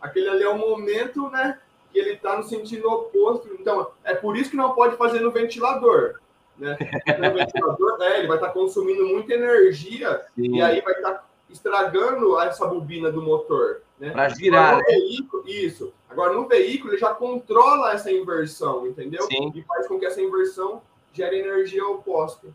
[0.00, 1.58] Aquele ali é o momento, né?
[1.90, 3.48] Que ele está no sentido oposto.
[3.58, 6.20] Então, é por isso que não pode fazer no ventilador.
[6.56, 6.76] Né?
[7.18, 10.56] No ventilador, é, ele vai estar tá consumindo muita energia Sim.
[10.56, 13.82] e aí vai estar tá estragando essa bobina do motor.
[13.98, 14.10] Né?
[14.10, 14.74] Para girar.
[14.74, 14.94] Agora, né?
[14.94, 15.92] veículo, isso.
[16.08, 19.22] Agora, no veículo, ele já controla essa inversão, entendeu?
[19.22, 19.52] Sim.
[19.54, 20.82] E faz com que essa inversão
[21.12, 22.48] gere energia oposta.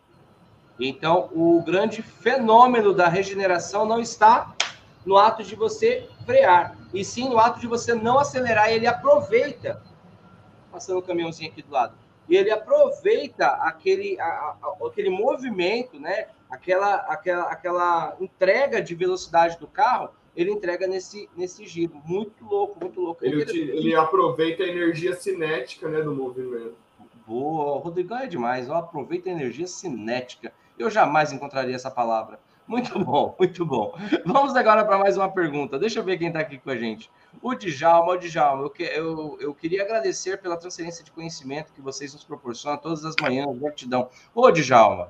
[0.79, 4.55] Então, o grande fenômeno da regeneração não está
[5.05, 8.71] no ato de você frear, e sim no ato de você não acelerar.
[8.71, 9.81] Ele aproveita,
[10.71, 11.93] passando o caminhãozinho aqui do lado,
[12.27, 16.27] e ele aproveita aquele, a, a, aquele movimento, né?
[16.49, 21.99] Aquela, aquela, aquela entrega de velocidade do carro, ele entrega nesse, nesse giro.
[22.05, 23.25] Muito louco, muito louco.
[23.25, 26.75] Ele, ele aproveita a energia cinética né, do movimento.
[27.25, 28.69] Boa, o Rodrigão é demais.
[28.69, 30.53] Ó, aproveita a energia cinética.
[30.77, 32.39] Eu jamais encontraria essa palavra.
[32.67, 33.93] Muito bom, muito bom.
[34.25, 35.77] Vamos agora para mais uma pergunta.
[35.77, 37.11] Deixa eu ver quem está aqui com a gente.
[37.41, 41.81] O Djalma, o Djalma, eu, que, eu, eu queria agradecer pela transferência de conhecimento que
[41.81, 43.57] vocês nos proporcionam todas as manhãs.
[43.57, 44.09] Gratidão.
[44.33, 45.09] Ô, Djalma,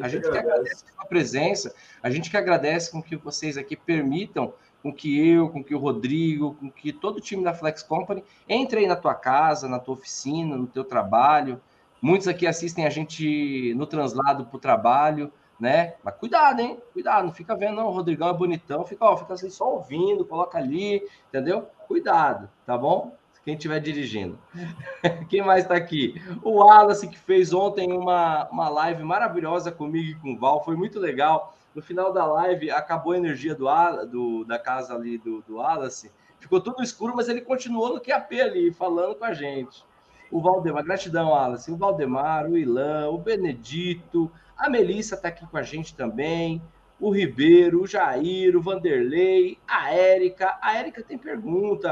[0.00, 4.52] a gente que agradece a presença, a gente que agradece com que vocês aqui permitam
[4.82, 8.24] com que eu, com que o Rodrigo, com que todo o time da Flex Company
[8.48, 11.60] entre aí na tua casa, na tua oficina, no teu trabalho.
[12.00, 15.94] Muitos aqui assistem a gente no translado para o trabalho né?
[16.02, 16.76] Mas cuidado, hein?
[16.92, 20.24] Cuidado, não fica vendo, não, o Rodrigão é bonitão, fica, ó, fica assim, só ouvindo,
[20.24, 21.68] coloca ali, entendeu?
[21.86, 23.14] Cuidado, tá bom?
[23.44, 24.36] Quem estiver dirigindo.
[25.30, 26.20] Quem mais está aqui?
[26.42, 30.74] O Wallace, que fez ontem uma, uma live maravilhosa comigo e com o Val, foi
[30.74, 31.56] muito legal.
[31.72, 33.66] No final da live, acabou a energia do,
[34.06, 38.40] do da casa ali do, do Wallace, ficou tudo escuro, mas ele continuou no QAP
[38.40, 39.84] ali, falando com a gente.
[40.28, 41.70] O Valdemar, gratidão, Wallace.
[41.70, 46.62] O Valdemar, o Ilan, o Benedito, a Melissa está aqui com a gente também.
[47.00, 50.56] O Ribeiro, o Jair, o Vanderlei, a Érica.
[50.60, 51.90] A Érica tem pergunta.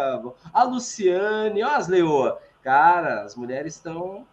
[0.52, 2.40] A Luciane, ó, as Leoa.
[2.62, 4.26] Cara, as mulheres estão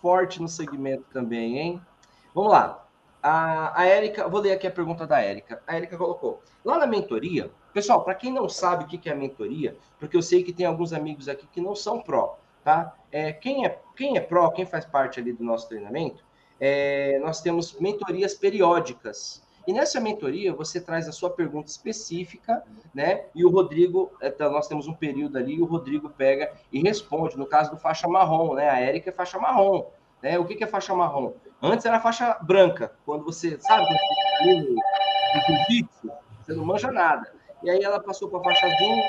[0.00, 1.82] forte no segmento também, hein?
[2.34, 2.84] Vamos lá.
[3.22, 5.62] A, a Érica, vou ler aqui a pergunta da Érica.
[5.66, 9.16] A Érica colocou: lá na mentoria, pessoal, para quem não sabe o que é a
[9.16, 12.94] mentoria, porque eu sei que tem alguns amigos aqui que não são pró, tá?
[13.10, 16.22] É, quem, é, quem é pró, quem faz parte ali do nosso treinamento,
[16.60, 19.42] é, nós temos mentorias periódicas.
[19.66, 22.62] E nessa mentoria você traz a sua pergunta específica,
[22.94, 23.24] né?
[23.34, 27.38] E o Rodrigo, então nós temos um período ali, e o Rodrigo pega e responde.
[27.38, 28.68] No caso do faixa marrom, né?
[28.68, 29.86] A Érica é faixa marrom.
[30.24, 30.38] Né?
[30.38, 31.34] O que, é faixa marrom?
[31.60, 33.86] Antes era faixa branca, quando você, sabe,
[34.42, 37.30] jiu-jitsu, você não manja nada.
[37.62, 39.02] E aí ela passou para faixa azul,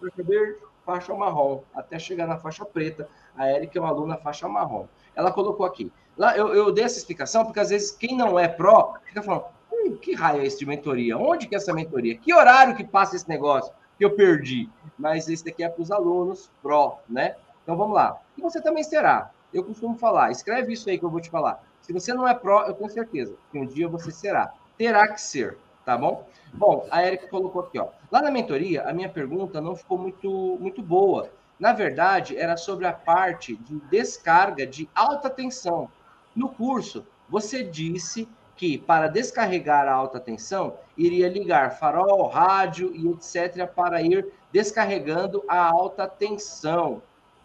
[0.00, 3.08] faixa verde, faixa marrom, até chegar na faixa preta.
[3.36, 4.86] A Érica é uma aluna faixa marrom.
[5.16, 8.48] Ela colocou aqui, Lá, eu, eu dei essa explicação porque às vezes quem não é
[8.48, 11.16] pró fica falando: hum, que raio é esse de mentoria?
[11.16, 12.16] Onde que é essa mentoria?
[12.16, 14.68] Que horário que passa esse negócio que eu perdi?
[14.98, 17.36] Mas esse daqui é para os alunos pró, né?
[17.62, 18.20] Então vamos lá.
[18.36, 19.30] E você também será.
[19.52, 21.62] Eu costumo falar, escreve isso aí que eu vou te falar.
[21.80, 24.52] Se você não é pró, eu tenho certeza que um dia você será.
[24.78, 26.26] Terá que ser, tá bom?
[26.54, 27.88] Bom, a Erika colocou aqui, ó.
[28.10, 31.30] Lá na mentoria, a minha pergunta não ficou muito, muito boa.
[31.58, 35.90] Na verdade, era sobre a parte de descarga de alta tensão.
[36.34, 43.08] No curso, você disse que para descarregar a alta tensão, iria ligar farol, rádio e
[43.08, 43.66] etc.
[43.66, 47.02] para ir descarregando a alta tensão.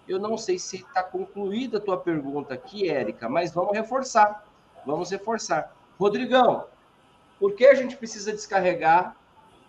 [0.08, 4.45] Eu não sei se está concluída a tua pergunta aqui, Érica, mas vamos reforçar.
[4.86, 5.76] Vamos reforçar.
[6.00, 6.65] Rodrigão,
[7.39, 9.15] por que a gente precisa descarregar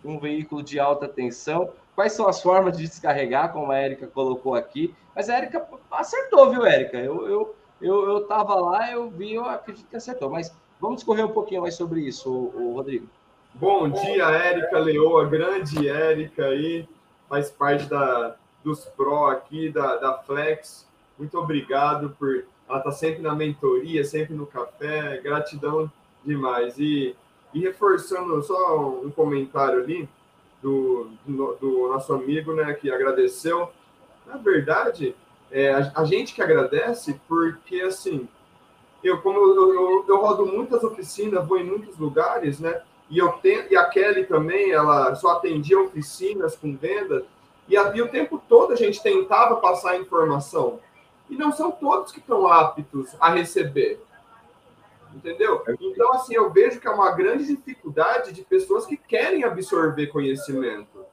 [0.05, 1.73] um veículo de alta tensão?
[1.95, 4.95] Quais são as formas de descarregar, como a Érica colocou aqui?
[5.15, 6.99] Mas a Érica acertou, viu, Érica?
[6.99, 10.31] Eu, eu, eu, eu tava lá, eu vi, eu acredito que acertou.
[10.31, 13.07] Mas vamos discorrer um pouquinho mais sobre isso, o, o Rodrigo.
[13.55, 16.89] Bom dia, Érica Leoa, grande Érica aí,
[17.29, 20.87] faz parte da, dos Pro aqui, da, da Flex.
[21.19, 22.45] Muito obrigado por.
[22.69, 25.91] Ela tá sempre na mentoria, sempre no café, gratidão
[26.25, 26.79] demais.
[26.79, 27.17] E,
[27.55, 30.09] e reforçando só um comentário ali
[30.63, 33.71] do, do, do nosso amigo, né, que agradeceu.
[34.27, 35.17] Na verdade,
[35.51, 38.29] é, a, a, gente que agradece, porque assim,
[39.03, 42.83] eu como eu, eu, eu, rodo muitas oficinas, vou em muitos lugares, né?
[43.11, 47.25] E eu tenho, e a Kelly também, ela só atendia oficinas com venda,
[47.67, 50.81] e, a, e o tempo todo a gente tentava passar informação.
[51.29, 54.01] E não são todos que estão aptos a receber.
[55.15, 55.63] Entendeu?
[55.81, 61.05] Então, assim, eu vejo que é uma grande dificuldade de pessoas que querem absorver conhecimento.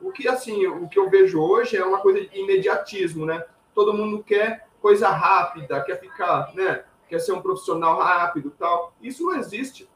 [0.00, 3.44] O que, assim, o que eu vejo hoje é uma coisa de imediatismo, né?
[3.74, 6.84] Todo mundo quer coisa rápida, quer ficar, né?
[7.08, 8.92] Quer ser um profissional rápido, tal.
[9.00, 9.88] Isso não existe,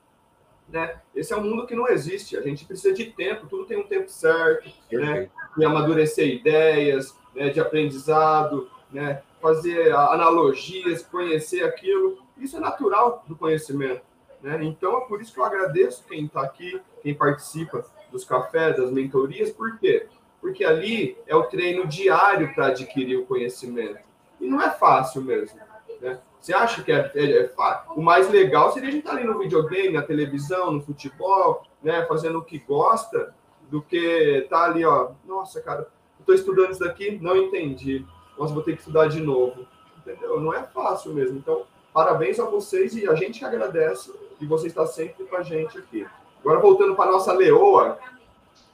[0.69, 1.01] né?
[1.15, 2.37] Esse é um mundo que não existe.
[2.37, 5.29] A gente precisa de tempo, tudo tem um tempo certo, né?
[5.57, 7.51] De amadurecer ideias, né?
[7.51, 9.23] de aprendizado, né?
[9.41, 12.19] Fazer analogias, conhecer aquilo.
[12.39, 14.03] Isso é natural do conhecimento,
[14.43, 14.59] né?
[14.63, 18.91] Então é por isso que eu agradeço quem está aqui, quem participa dos cafés, das
[18.91, 20.07] mentorias, por quê?
[20.47, 23.99] Porque ali é o treino diário para adquirir o conhecimento.
[24.41, 25.59] E não é fácil mesmo.
[26.01, 26.21] Né?
[26.41, 27.95] Você acha que é, é, é fácil?
[27.97, 31.65] O mais legal seria a gente estar tá ali no videogame, na televisão, no futebol,
[31.83, 32.07] né?
[32.07, 33.35] fazendo o que gosta,
[33.69, 33.97] do que
[34.45, 35.11] estar tá ali, ó.
[35.25, 35.89] Nossa, cara,
[36.21, 38.07] estou estudando isso daqui, não entendi.
[38.39, 39.67] Nossa, vou ter que estudar de novo.
[39.99, 40.41] Entendeu?
[40.41, 41.39] Não é fácil mesmo.
[41.39, 45.77] Então, parabéns a vocês e a gente agradece de você estar sempre com a gente
[45.77, 46.07] aqui.
[46.39, 47.99] Agora, voltando para a nossa leoa,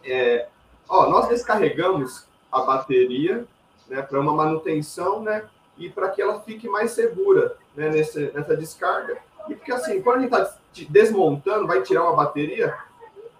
[0.05, 0.49] é,
[0.93, 3.47] ó, nós descarregamos a bateria
[3.88, 5.45] né, para uma manutenção né,
[5.78, 9.16] e para que ela fique mais segura né, nessa descarga.
[9.49, 10.57] E porque assim, quando a gente está
[10.90, 12.76] desmontando, vai tirar uma bateria,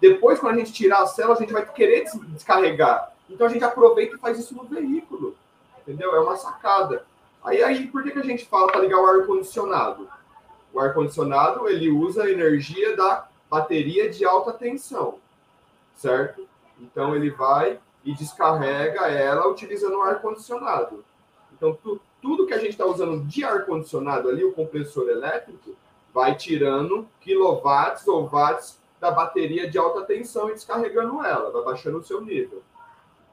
[0.01, 3.13] depois, quando a gente tirar a célula, a gente vai querer descarregar.
[3.29, 5.37] Então a gente aproveita e faz isso no veículo.
[5.79, 6.13] Entendeu?
[6.15, 7.05] É uma sacada.
[7.43, 10.09] Aí, aí por que, que a gente fala para ligar o ar-condicionado?
[10.73, 15.19] O ar-condicionado ele usa a energia da bateria de alta tensão,
[15.95, 16.47] certo?
[16.79, 21.03] Então ele vai e descarrega ela utilizando o ar-condicionado.
[21.55, 25.75] Então tu, tudo que a gente está usando de ar-condicionado ali, o compressor elétrico,
[26.13, 31.97] vai tirando quilowatts ou watts da bateria de alta tensão e descarregando ela, vai baixando
[31.97, 32.61] o seu nível.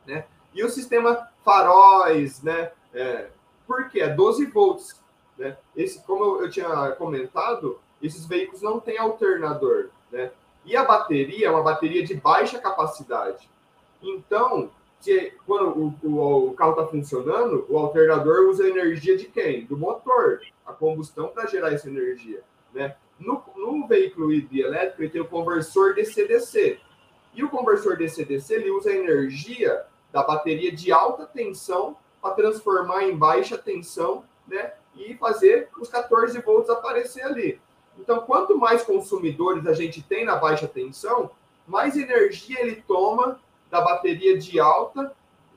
[0.06, 0.24] Né?
[0.54, 2.72] E o sistema faróis, né?
[2.92, 3.28] É,
[3.66, 4.00] por quê?
[4.00, 5.00] É 12 volts.
[5.38, 5.56] Né?
[5.76, 9.90] Esse, como eu, eu tinha comentado, esses veículos não têm alternador.
[10.10, 10.32] Né?
[10.64, 13.48] E a bateria é uma bateria de baixa capacidade.
[14.02, 19.26] Então, se, quando o, o, o carro está funcionando, o alternador usa a energia de
[19.26, 19.64] quem?
[19.64, 22.42] Do motor, a combustão para gerar essa energia.
[22.72, 22.94] Né?
[23.18, 26.78] No, no veículo híbrido elétrico, ele tem o conversor DC-DC.
[27.34, 33.04] E o conversor DC-DC ele usa a energia da bateria de alta tensão para transformar
[33.04, 34.72] em baixa tensão, né?
[34.96, 37.60] E fazer os 14 volts aparecer ali.
[38.00, 41.30] Então, quanto mais consumidores a gente tem na baixa tensão,
[41.66, 43.38] mais energia ele toma
[43.70, 45.14] da bateria de alta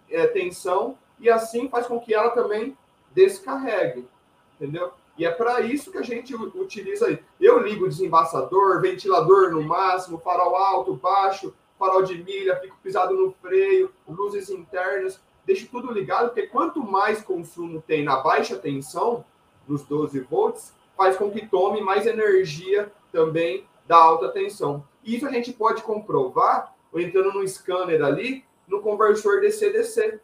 [0.10, 2.78] é, tensão e assim faz com que ela também
[3.14, 4.08] descarregue,
[4.56, 4.92] entendeu?
[5.18, 7.20] E é para isso que a gente utiliza aí.
[7.40, 13.32] Eu ligo desembaçador, ventilador no máximo, farol alto, baixo, farol de milha, fico pisado no
[13.32, 19.24] freio, luzes internas, deixo tudo ligado, porque quanto mais consumo tem na baixa tensão,
[19.68, 24.86] nos 12 volts, faz com que tome mais energia também da alta tensão.
[25.04, 30.20] Isso a gente pode comprovar entrando no scanner ali, no conversor DC-DC.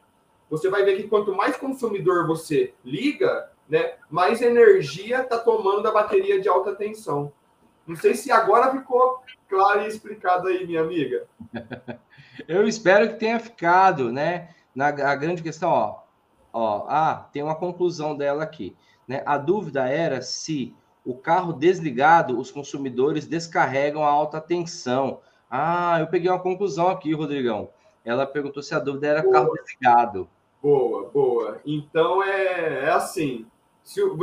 [0.49, 5.91] Você vai ver que quanto mais consumidor você liga, né, mais energia está tomando da
[5.91, 7.31] bateria de alta tensão.
[7.85, 11.27] Não sei se agora ficou claro e explicado aí, minha amiga.
[12.47, 14.49] Eu espero que tenha ficado, né?
[14.73, 16.01] Na a grande questão, ó,
[16.53, 18.75] ó, ah, tem uma conclusão dela aqui,
[19.09, 19.23] né?
[19.25, 20.71] A dúvida era se
[21.03, 25.19] o carro desligado, os consumidores descarregam a alta tensão.
[25.49, 27.71] Ah, eu peguei uma conclusão aqui, Rodrigão.
[28.05, 29.33] Ela perguntou se a dúvida era boa.
[29.33, 30.29] carro desligado.
[30.61, 31.59] Boa, boa.
[31.65, 33.47] Então é, é assim:
[33.83, 34.15] se o,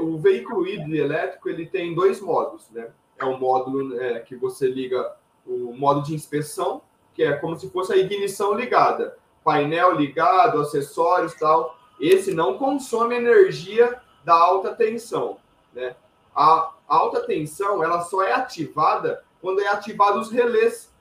[0.00, 2.88] o veículo híbrido elétrico ele tem dois modos, né?
[3.18, 5.16] É o módulo é, que você liga
[5.46, 6.82] o modo de inspeção,
[7.14, 11.78] que é como se fosse a ignição ligada, painel ligado, acessórios tal.
[11.98, 15.38] Esse não consome energia da alta tensão,
[15.72, 15.94] né?
[16.34, 20.92] A alta tensão ela só é ativada quando é ativado os relés,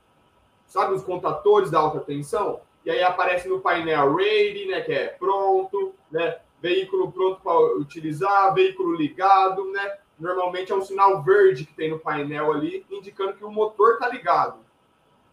[0.68, 2.62] sabe, os contatores da alta tensão.
[2.86, 8.54] E aí aparece no painel ready, né, que é pronto, né, veículo pronto para utilizar,
[8.54, 13.46] veículo ligado, né, normalmente é um sinal verde que tem no painel ali, indicando que
[13.46, 14.60] o motor está ligado.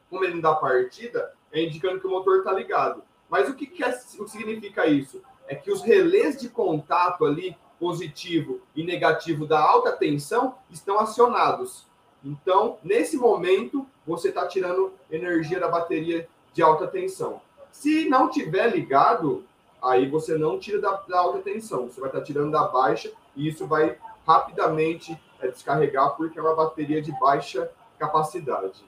[0.08, 3.02] Como ele não dá partida, é indicando que o motor está ligado.
[3.28, 3.88] Mas o que, que, é,
[4.18, 5.22] o que significa isso?
[5.46, 11.86] É que os relés de contato ali, positivo e negativo da alta tensão, estão acionados.
[12.22, 17.40] Então, nesse momento, você está tirando energia da bateria de alta tensão.
[17.72, 19.44] Se não tiver ligado,
[19.82, 23.10] aí você não tira da, da alta tensão, você vai estar tá tirando da baixa
[23.34, 28.84] e isso vai rapidamente é, descarregar porque é uma bateria de baixa capacidade.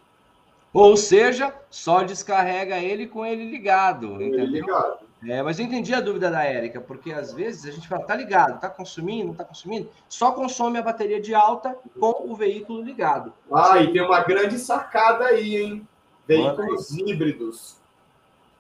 [0.72, 4.40] Ou seja, só descarrega ele com ele ligado, com entendeu?
[4.40, 5.11] Ele ligado.
[5.24, 8.16] É, mas eu entendi a dúvida da Érica, porque às vezes a gente fala, tá
[8.16, 12.82] ligado, tá consumindo, não tá consumindo, só consome a bateria de alta com o veículo
[12.82, 13.32] ligado.
[13.52, 15.88] Ah, e tem uma grande sacada aí, hein?
[16.26, 17.76] Veículos híbridos.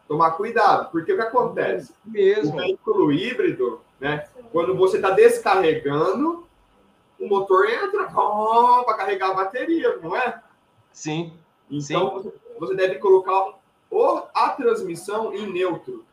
[0.06, 1.94] Tomar cuidado, porque o que acontece?
[2.04, 2.54] Mesmo.
[2.54, 4.28] O veículo híbrido, né?
[4.52, 6.46] Quando você está descarregando,
[7.18, 10.40] o motor entra para carregar a bateria, não é?
[10.92, 11.32] Sim.
[11.68, 12.32] Então Sim.
[12.58, 13.54] você deve colocar
[14.34, 16.04] a transmissão em neutro.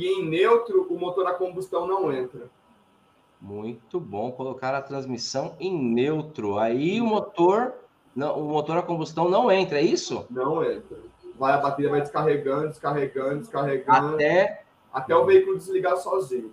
[0.00, 2.48] Que em neutro o motor a combustão não entra.
[3.38, 6.58] Muito bom colocar a transmissão em neutro.
[6.58, 7.74] Aí o motor
[8.16, 10.24] não, o motor a combustão não entra, é isso?
[10.30, 10.96] Não entra.
[11.38, 14.14] Vai, a bateria vai descarregando, descarregando, descarregando.
[14.14, 16.50] Até, até o veículo desligar sozinho.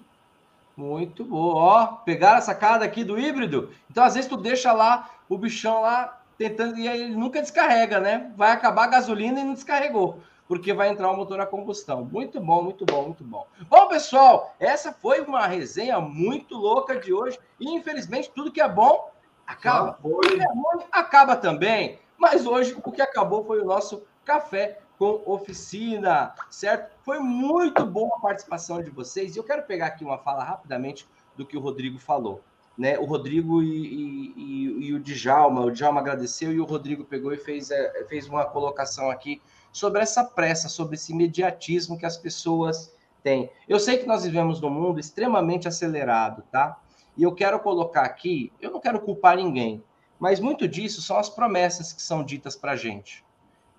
[0.75, 1.55] Muito boa.
[1.55, 3.69] Ó, pegaram a sacada aqui do híbrido?
[3.89, 7.97] Então, às vezes, tu deixa lá o bichão lá tentando e aí ele nunca descarrega,
[8.01, 8.29] né?
[8.35, 12.05] Vai acabar a gasolina e não descarregou, porque vai entrar o motor a combustão.
[12.05, 13.45] Muito bom, muito bom, muito bom.
[13.69, 17.37] Bom, pessoal, essa foi uma resenha muito louca de hoje.
[17.59, 19.11] E infelizmente, tudo que é bom
[19.45, 19.93] acaba.
[20.01, 21.99] Tudo que é ruim acaba também.
[22.17, 26.91] Mas hoje o que acabou foi o nosso café com oficina, certo?
[27.03, 29.35] Foi muito boa a participação de vocês.
[29.35, 32.41] E eu quero pegar aqui uma fala rapidamente do que o Rodrigo falou
[32.77, 32.97] né?
[32.99, 37.37] O Rodrigo e, e, e, o Djalma, o Djalma agradeceu e o Rodrigo pegou e
[37.37, 39.41] fez, é, fez uma colocação aqui
[39.71, 42.93] sobre essa pressa, sobre esse imediatismo que as pessoas
[43.23, 43.49] têm.
[43.67, 46.79] Eu sei que nós vivemos num mundo extremamente acelerado, tá?
[47.15, 49.83] E eu quero colocar aqui, eu não quero culpar ninguém,
[50.19, 53.25] mas muito disso são as promessas que são ditas para gente.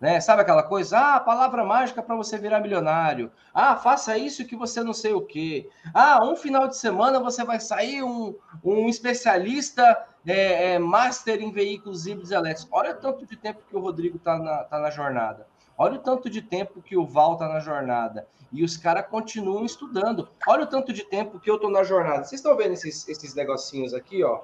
[0.01, 0.20] Né?
[0.20, 0.99] Sabe aquela coisa?
[0.99, 3.32] Ah, palavra mágica para você virar milionário.
[3.53, 5.68] Ah, faça isso que você não sei o quê.
[5.93, 11.51] Ah, um final de semana você vai sair um, um especialista é, é, master em
[11.51, 12.68] veículos híbridos elétricos.
[12.70, 15.47] Olha o tanto de tempo que o Rodrigo está na, tá na jornada.
[15.80, 18.26] Olha o tanto de tempo que o Val está na jornada.
[18.50, 20.28] E os caras continuam estudando.
[20.48, 22.24] Olha o tanto de tempo que eu estou na jornada.
[22.24, 24.40] Vocês estão vendo esses, esses negocinhos aqui, ó?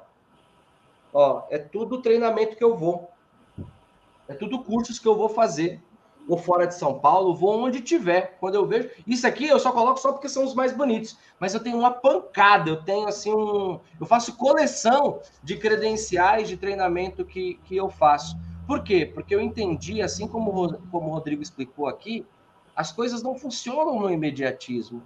[1.12, 3.11] Ó, é tudo treinamento que eu vou.
[4.28, 5.82] É tudo cursos que eu vou fazer.
[6.28, 8.37] Ou fora de São Paulo, vou onde tiver.
[8.39, 8.91] Quando eu vejo.
[9.05, 11.18] Isso aqui eu só coloco só porque são os mais bonitos.
[11.41, 13.80] Mas eu tenho uma pancada, eu tenho assim um.
[14.01, 18.37] Eu faço coleção de credenciais de treinamento que, que eu faço.
[18.67, 19.11] Por quê?
[19.12, 22.27] Porque eu entendi, assim como, como o Rodrigo explicou aqui,
[22.75, 25.03] as coisas não funcionam no imediatismo.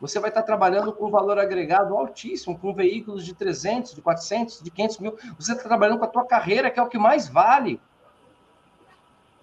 [0.00, 4.70] Você vai estar trabalhando com valor agregado altíssimo, com veículos de 300, de 400, de
[4.70, 5.16] 500 mil.
[5.38, 7.80] Você está trabalhando com a tua carreira, que é o que mais vale.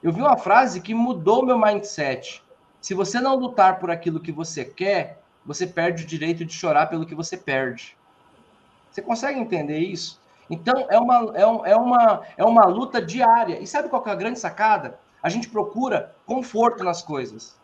[0.02, 2.44] Eu vi uma frase que mudou meu mindset.
[2.82, 6.88] Se você não lutar por aquilo que você quer, você perde o direito de chorar
[6.88, 7.98] pelo que você perde.
[8.92, 10.20] Você consegue entender isso?
[10.50, 13.60] Então, é uma, é, um, é, uma, é uma luta diária.
[13.60, 15.00] E sabe qual é a grande sacada?
[15.22, 17.56] A gente procura conforto nas coisas.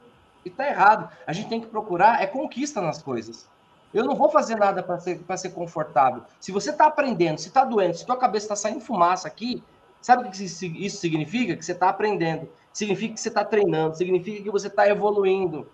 [0.44, 1.10] E tá errado.
[1.26, 3.48] A gente tem que procurar é conquista nas coisas.
[3.94, 6.24] Eu não vou fazer nada para ser, ser confortável.
[6.40, 9.64] Se você está aprendendo, se está doendo, se tua cabeça está saindo fumaça aqui,
[10.06, 11.56] Sabe o que isso significa?
[11.56, 15.68] Que você está aprendendo, significa que você está treinando, significa que você está evoluindo.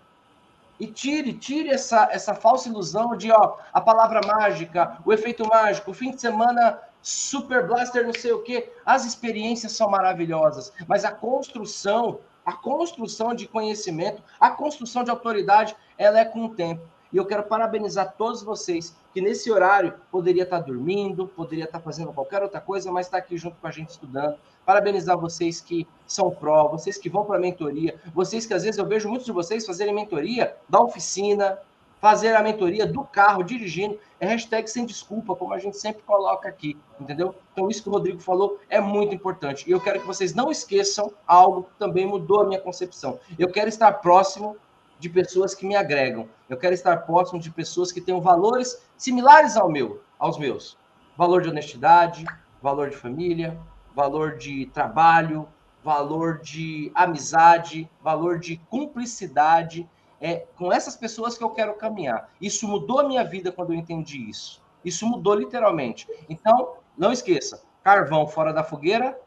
[0.80, 5.90] E tire, tire essa, essa falsa ilusão de, ó, a palavra mágica, o efeito mágico,
[5.90, 8.72] o fim de semana super blaster, não sei o quê.
[8.86, 15.76] As experiências são maravilhosas, mas a construção, a construção de conhecimento, a construção de autoridade,
[15.98, 16.82] ela é com o tempo.
[17.12, 22.12] E eu quero parabenizar todos vocês que nesse horário poderia estar dormindo, poderia estar fazendo
[22.12, 24.38] qualquer outra coisa, mas está aqui junto com a gente estudando.
[24.64, 28.78] Parabenizar vocês que são pró, vocês que vão para a mentoria, vocês que às vezes
[28.78, 31.58] eu vejo muitos de vocês fazerem mentoria da oficina,
[32.02, 33.96] fazer a mentoria do carro, dirigindo.
[34.18, 37.32] É hashtag sem desculpa, como a gente sempre coloca aqui, entendeu?
[37.52, 39.64] Então, isso que o Rodrigo falou é muito importante.
[39.68, 43.20] E eu quero que vocês não esqueçam algo que também mudou a minha concepção.
[43.38, 44.56] Eu quero estar próximo
[44.98, 46.28] de pessoas que me agregam.
[46.48, 50.76] Eu quero estar próximo de pessoas que tenham valores similares ao meu, aos meus.
[51.16, 52.24] Valor de honestidade,
[52.60, 53.56] valor de família,
[53.94, 55.46] valor de trabalho,
[55.84, 59.88] valor de amizade, valor de cumplicidade.
[60.22, 62.30] É com essas pessoas que eu quero caminhar.
[62.40, 64.62] Isso mudou a minha vida quando eu entendi isso.
[64.84, 66.08] Isso mudou literalmente.
[66.28, 69.20] Então, não esqueça: carvão fora da fogueira,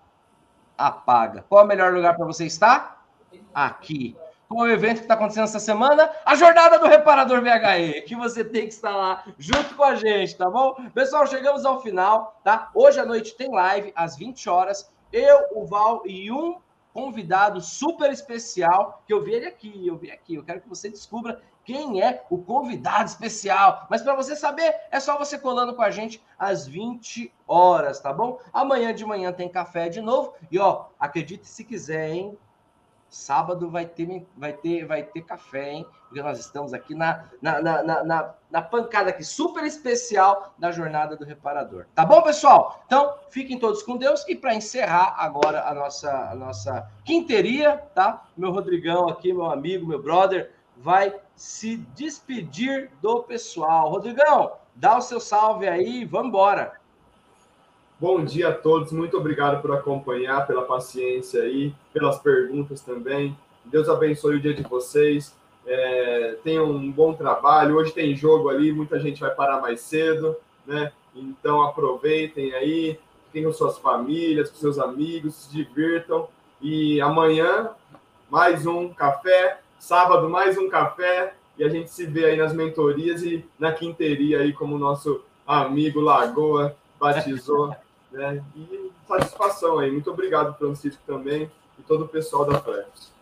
[0.78, 1.46] apaga.
[1.50, 3.06] Qual é o melhor lugar para você estar?
[3.54, 4.16] Aqui
[4.48, 8.44] com o evento que está acontecendo essa semana, a jornada do reparador VHE, que você
[8.44, 10.76] tem que estar lá junto com a gente, tá bom?
[10.94, 12.70] Pessoal, chegamos ao final, tá?
[12.74, 14.90] Hoje à noite tem live às 20 horas.
[15.12, 16.58] Eu, o Val e um
[16.96, 20.36] convidado super especial, que eu vi ele aqui, eu vi aqui.
[20.36, 23.86] Eu quero que você descubra quem é o convidado especial.
[23.90, 28.14] Mas para você saber, é só você colando com a gente às 20 horas, tá
[28.14, 28.40] bom?
[28.54, 30.36] Amanhã de manhã tem café de novo.
[30.50, 32.38] E ó, acredite se quiser, hein?
[33.16, 35.88] Sábado vai ter, vai ter, vai ter café, hein?
[36.10, 41.16] Porque nós estamos aqui na, na, na, na, na pancada aqui super especial da jornada
[41.16, 41.86] do reparador.
[41.96, 42.84] Tá bom, pessoal?
[42.86, 44.28] Então, fiquem todos com Deus.
[44.28, 48.26] E para encerrar agora a nossa, a nossa quinteria, tá?
[48.36, 53.90] Meu Rodrigão aqui, meu amigo, meu brother, vai se despedir do pessoal.
[53.90, 56.74] Rodrigão, dá o seu salve aí, vamos embora.
[57.98, 63.38] Bom dia a todos, muito obrigado por acompanhar, pela paciência aí, pelas perguntas também.
[63.64, 65.34] Deus abençoe o dia de vocês.
[65.66, 67.78] É, tenham um bom trabalho.
[67.78, 70.36] Hoje tem jogo ali, muita gente vai parar mais cedo,
[70.68, 70.92] né?
[71.16, 73.00] Então aproveitem aí,
[73.32, 76.28] tenham suas famílias, com seus amigos, se divirtam.
[76.62, 77.70] E amanhã,
[78.30, 79.62] mais um café.
[79.80, 81.34] Sábado, mais um café.
[81.58, 85.24] E a gente se vê aí nas mentorias e na quinteria aí, como o nosso
[85.48, 87.74] amigo Lagoa batizou.
[88.16, 88.44] né?
[88.56, 89.92] E satisfação aí.
[89.92, 93.14] Muito obrigado, Francisco, também, e todo o pessoal da Flex.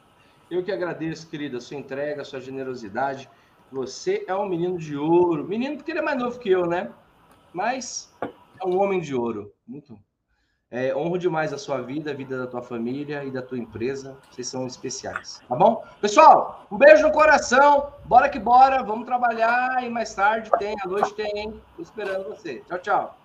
[0.50, 3.30] Eu que agradeço, querida, a sua entrega, a sua generosidade.
[3.72, 5.44] Você é um menino de ouro.
[5.44, 6.92] Menino porque ele é mais novo que eu, né?
[7.52, 9.52] Mas é um homem de ouro.
[9.68, 10.00] Muito.
[10.70, 14.18] É, honro demais a sua vida, a vida da tua família e da tua empresa.
[14.32, 15.84] Vocês são especiais, tá bom?
[16.02, 17.94] Pessoal, um beijo no coração.
[18.06, 18.82] Bora que bora.
[18.84, 21.62] Vamos trabalhar e mais tarde tem, à noite tem, hein?
[21.76, 22.64] Tô esperando você.
[22.68, 23.23] Tchau, tchau.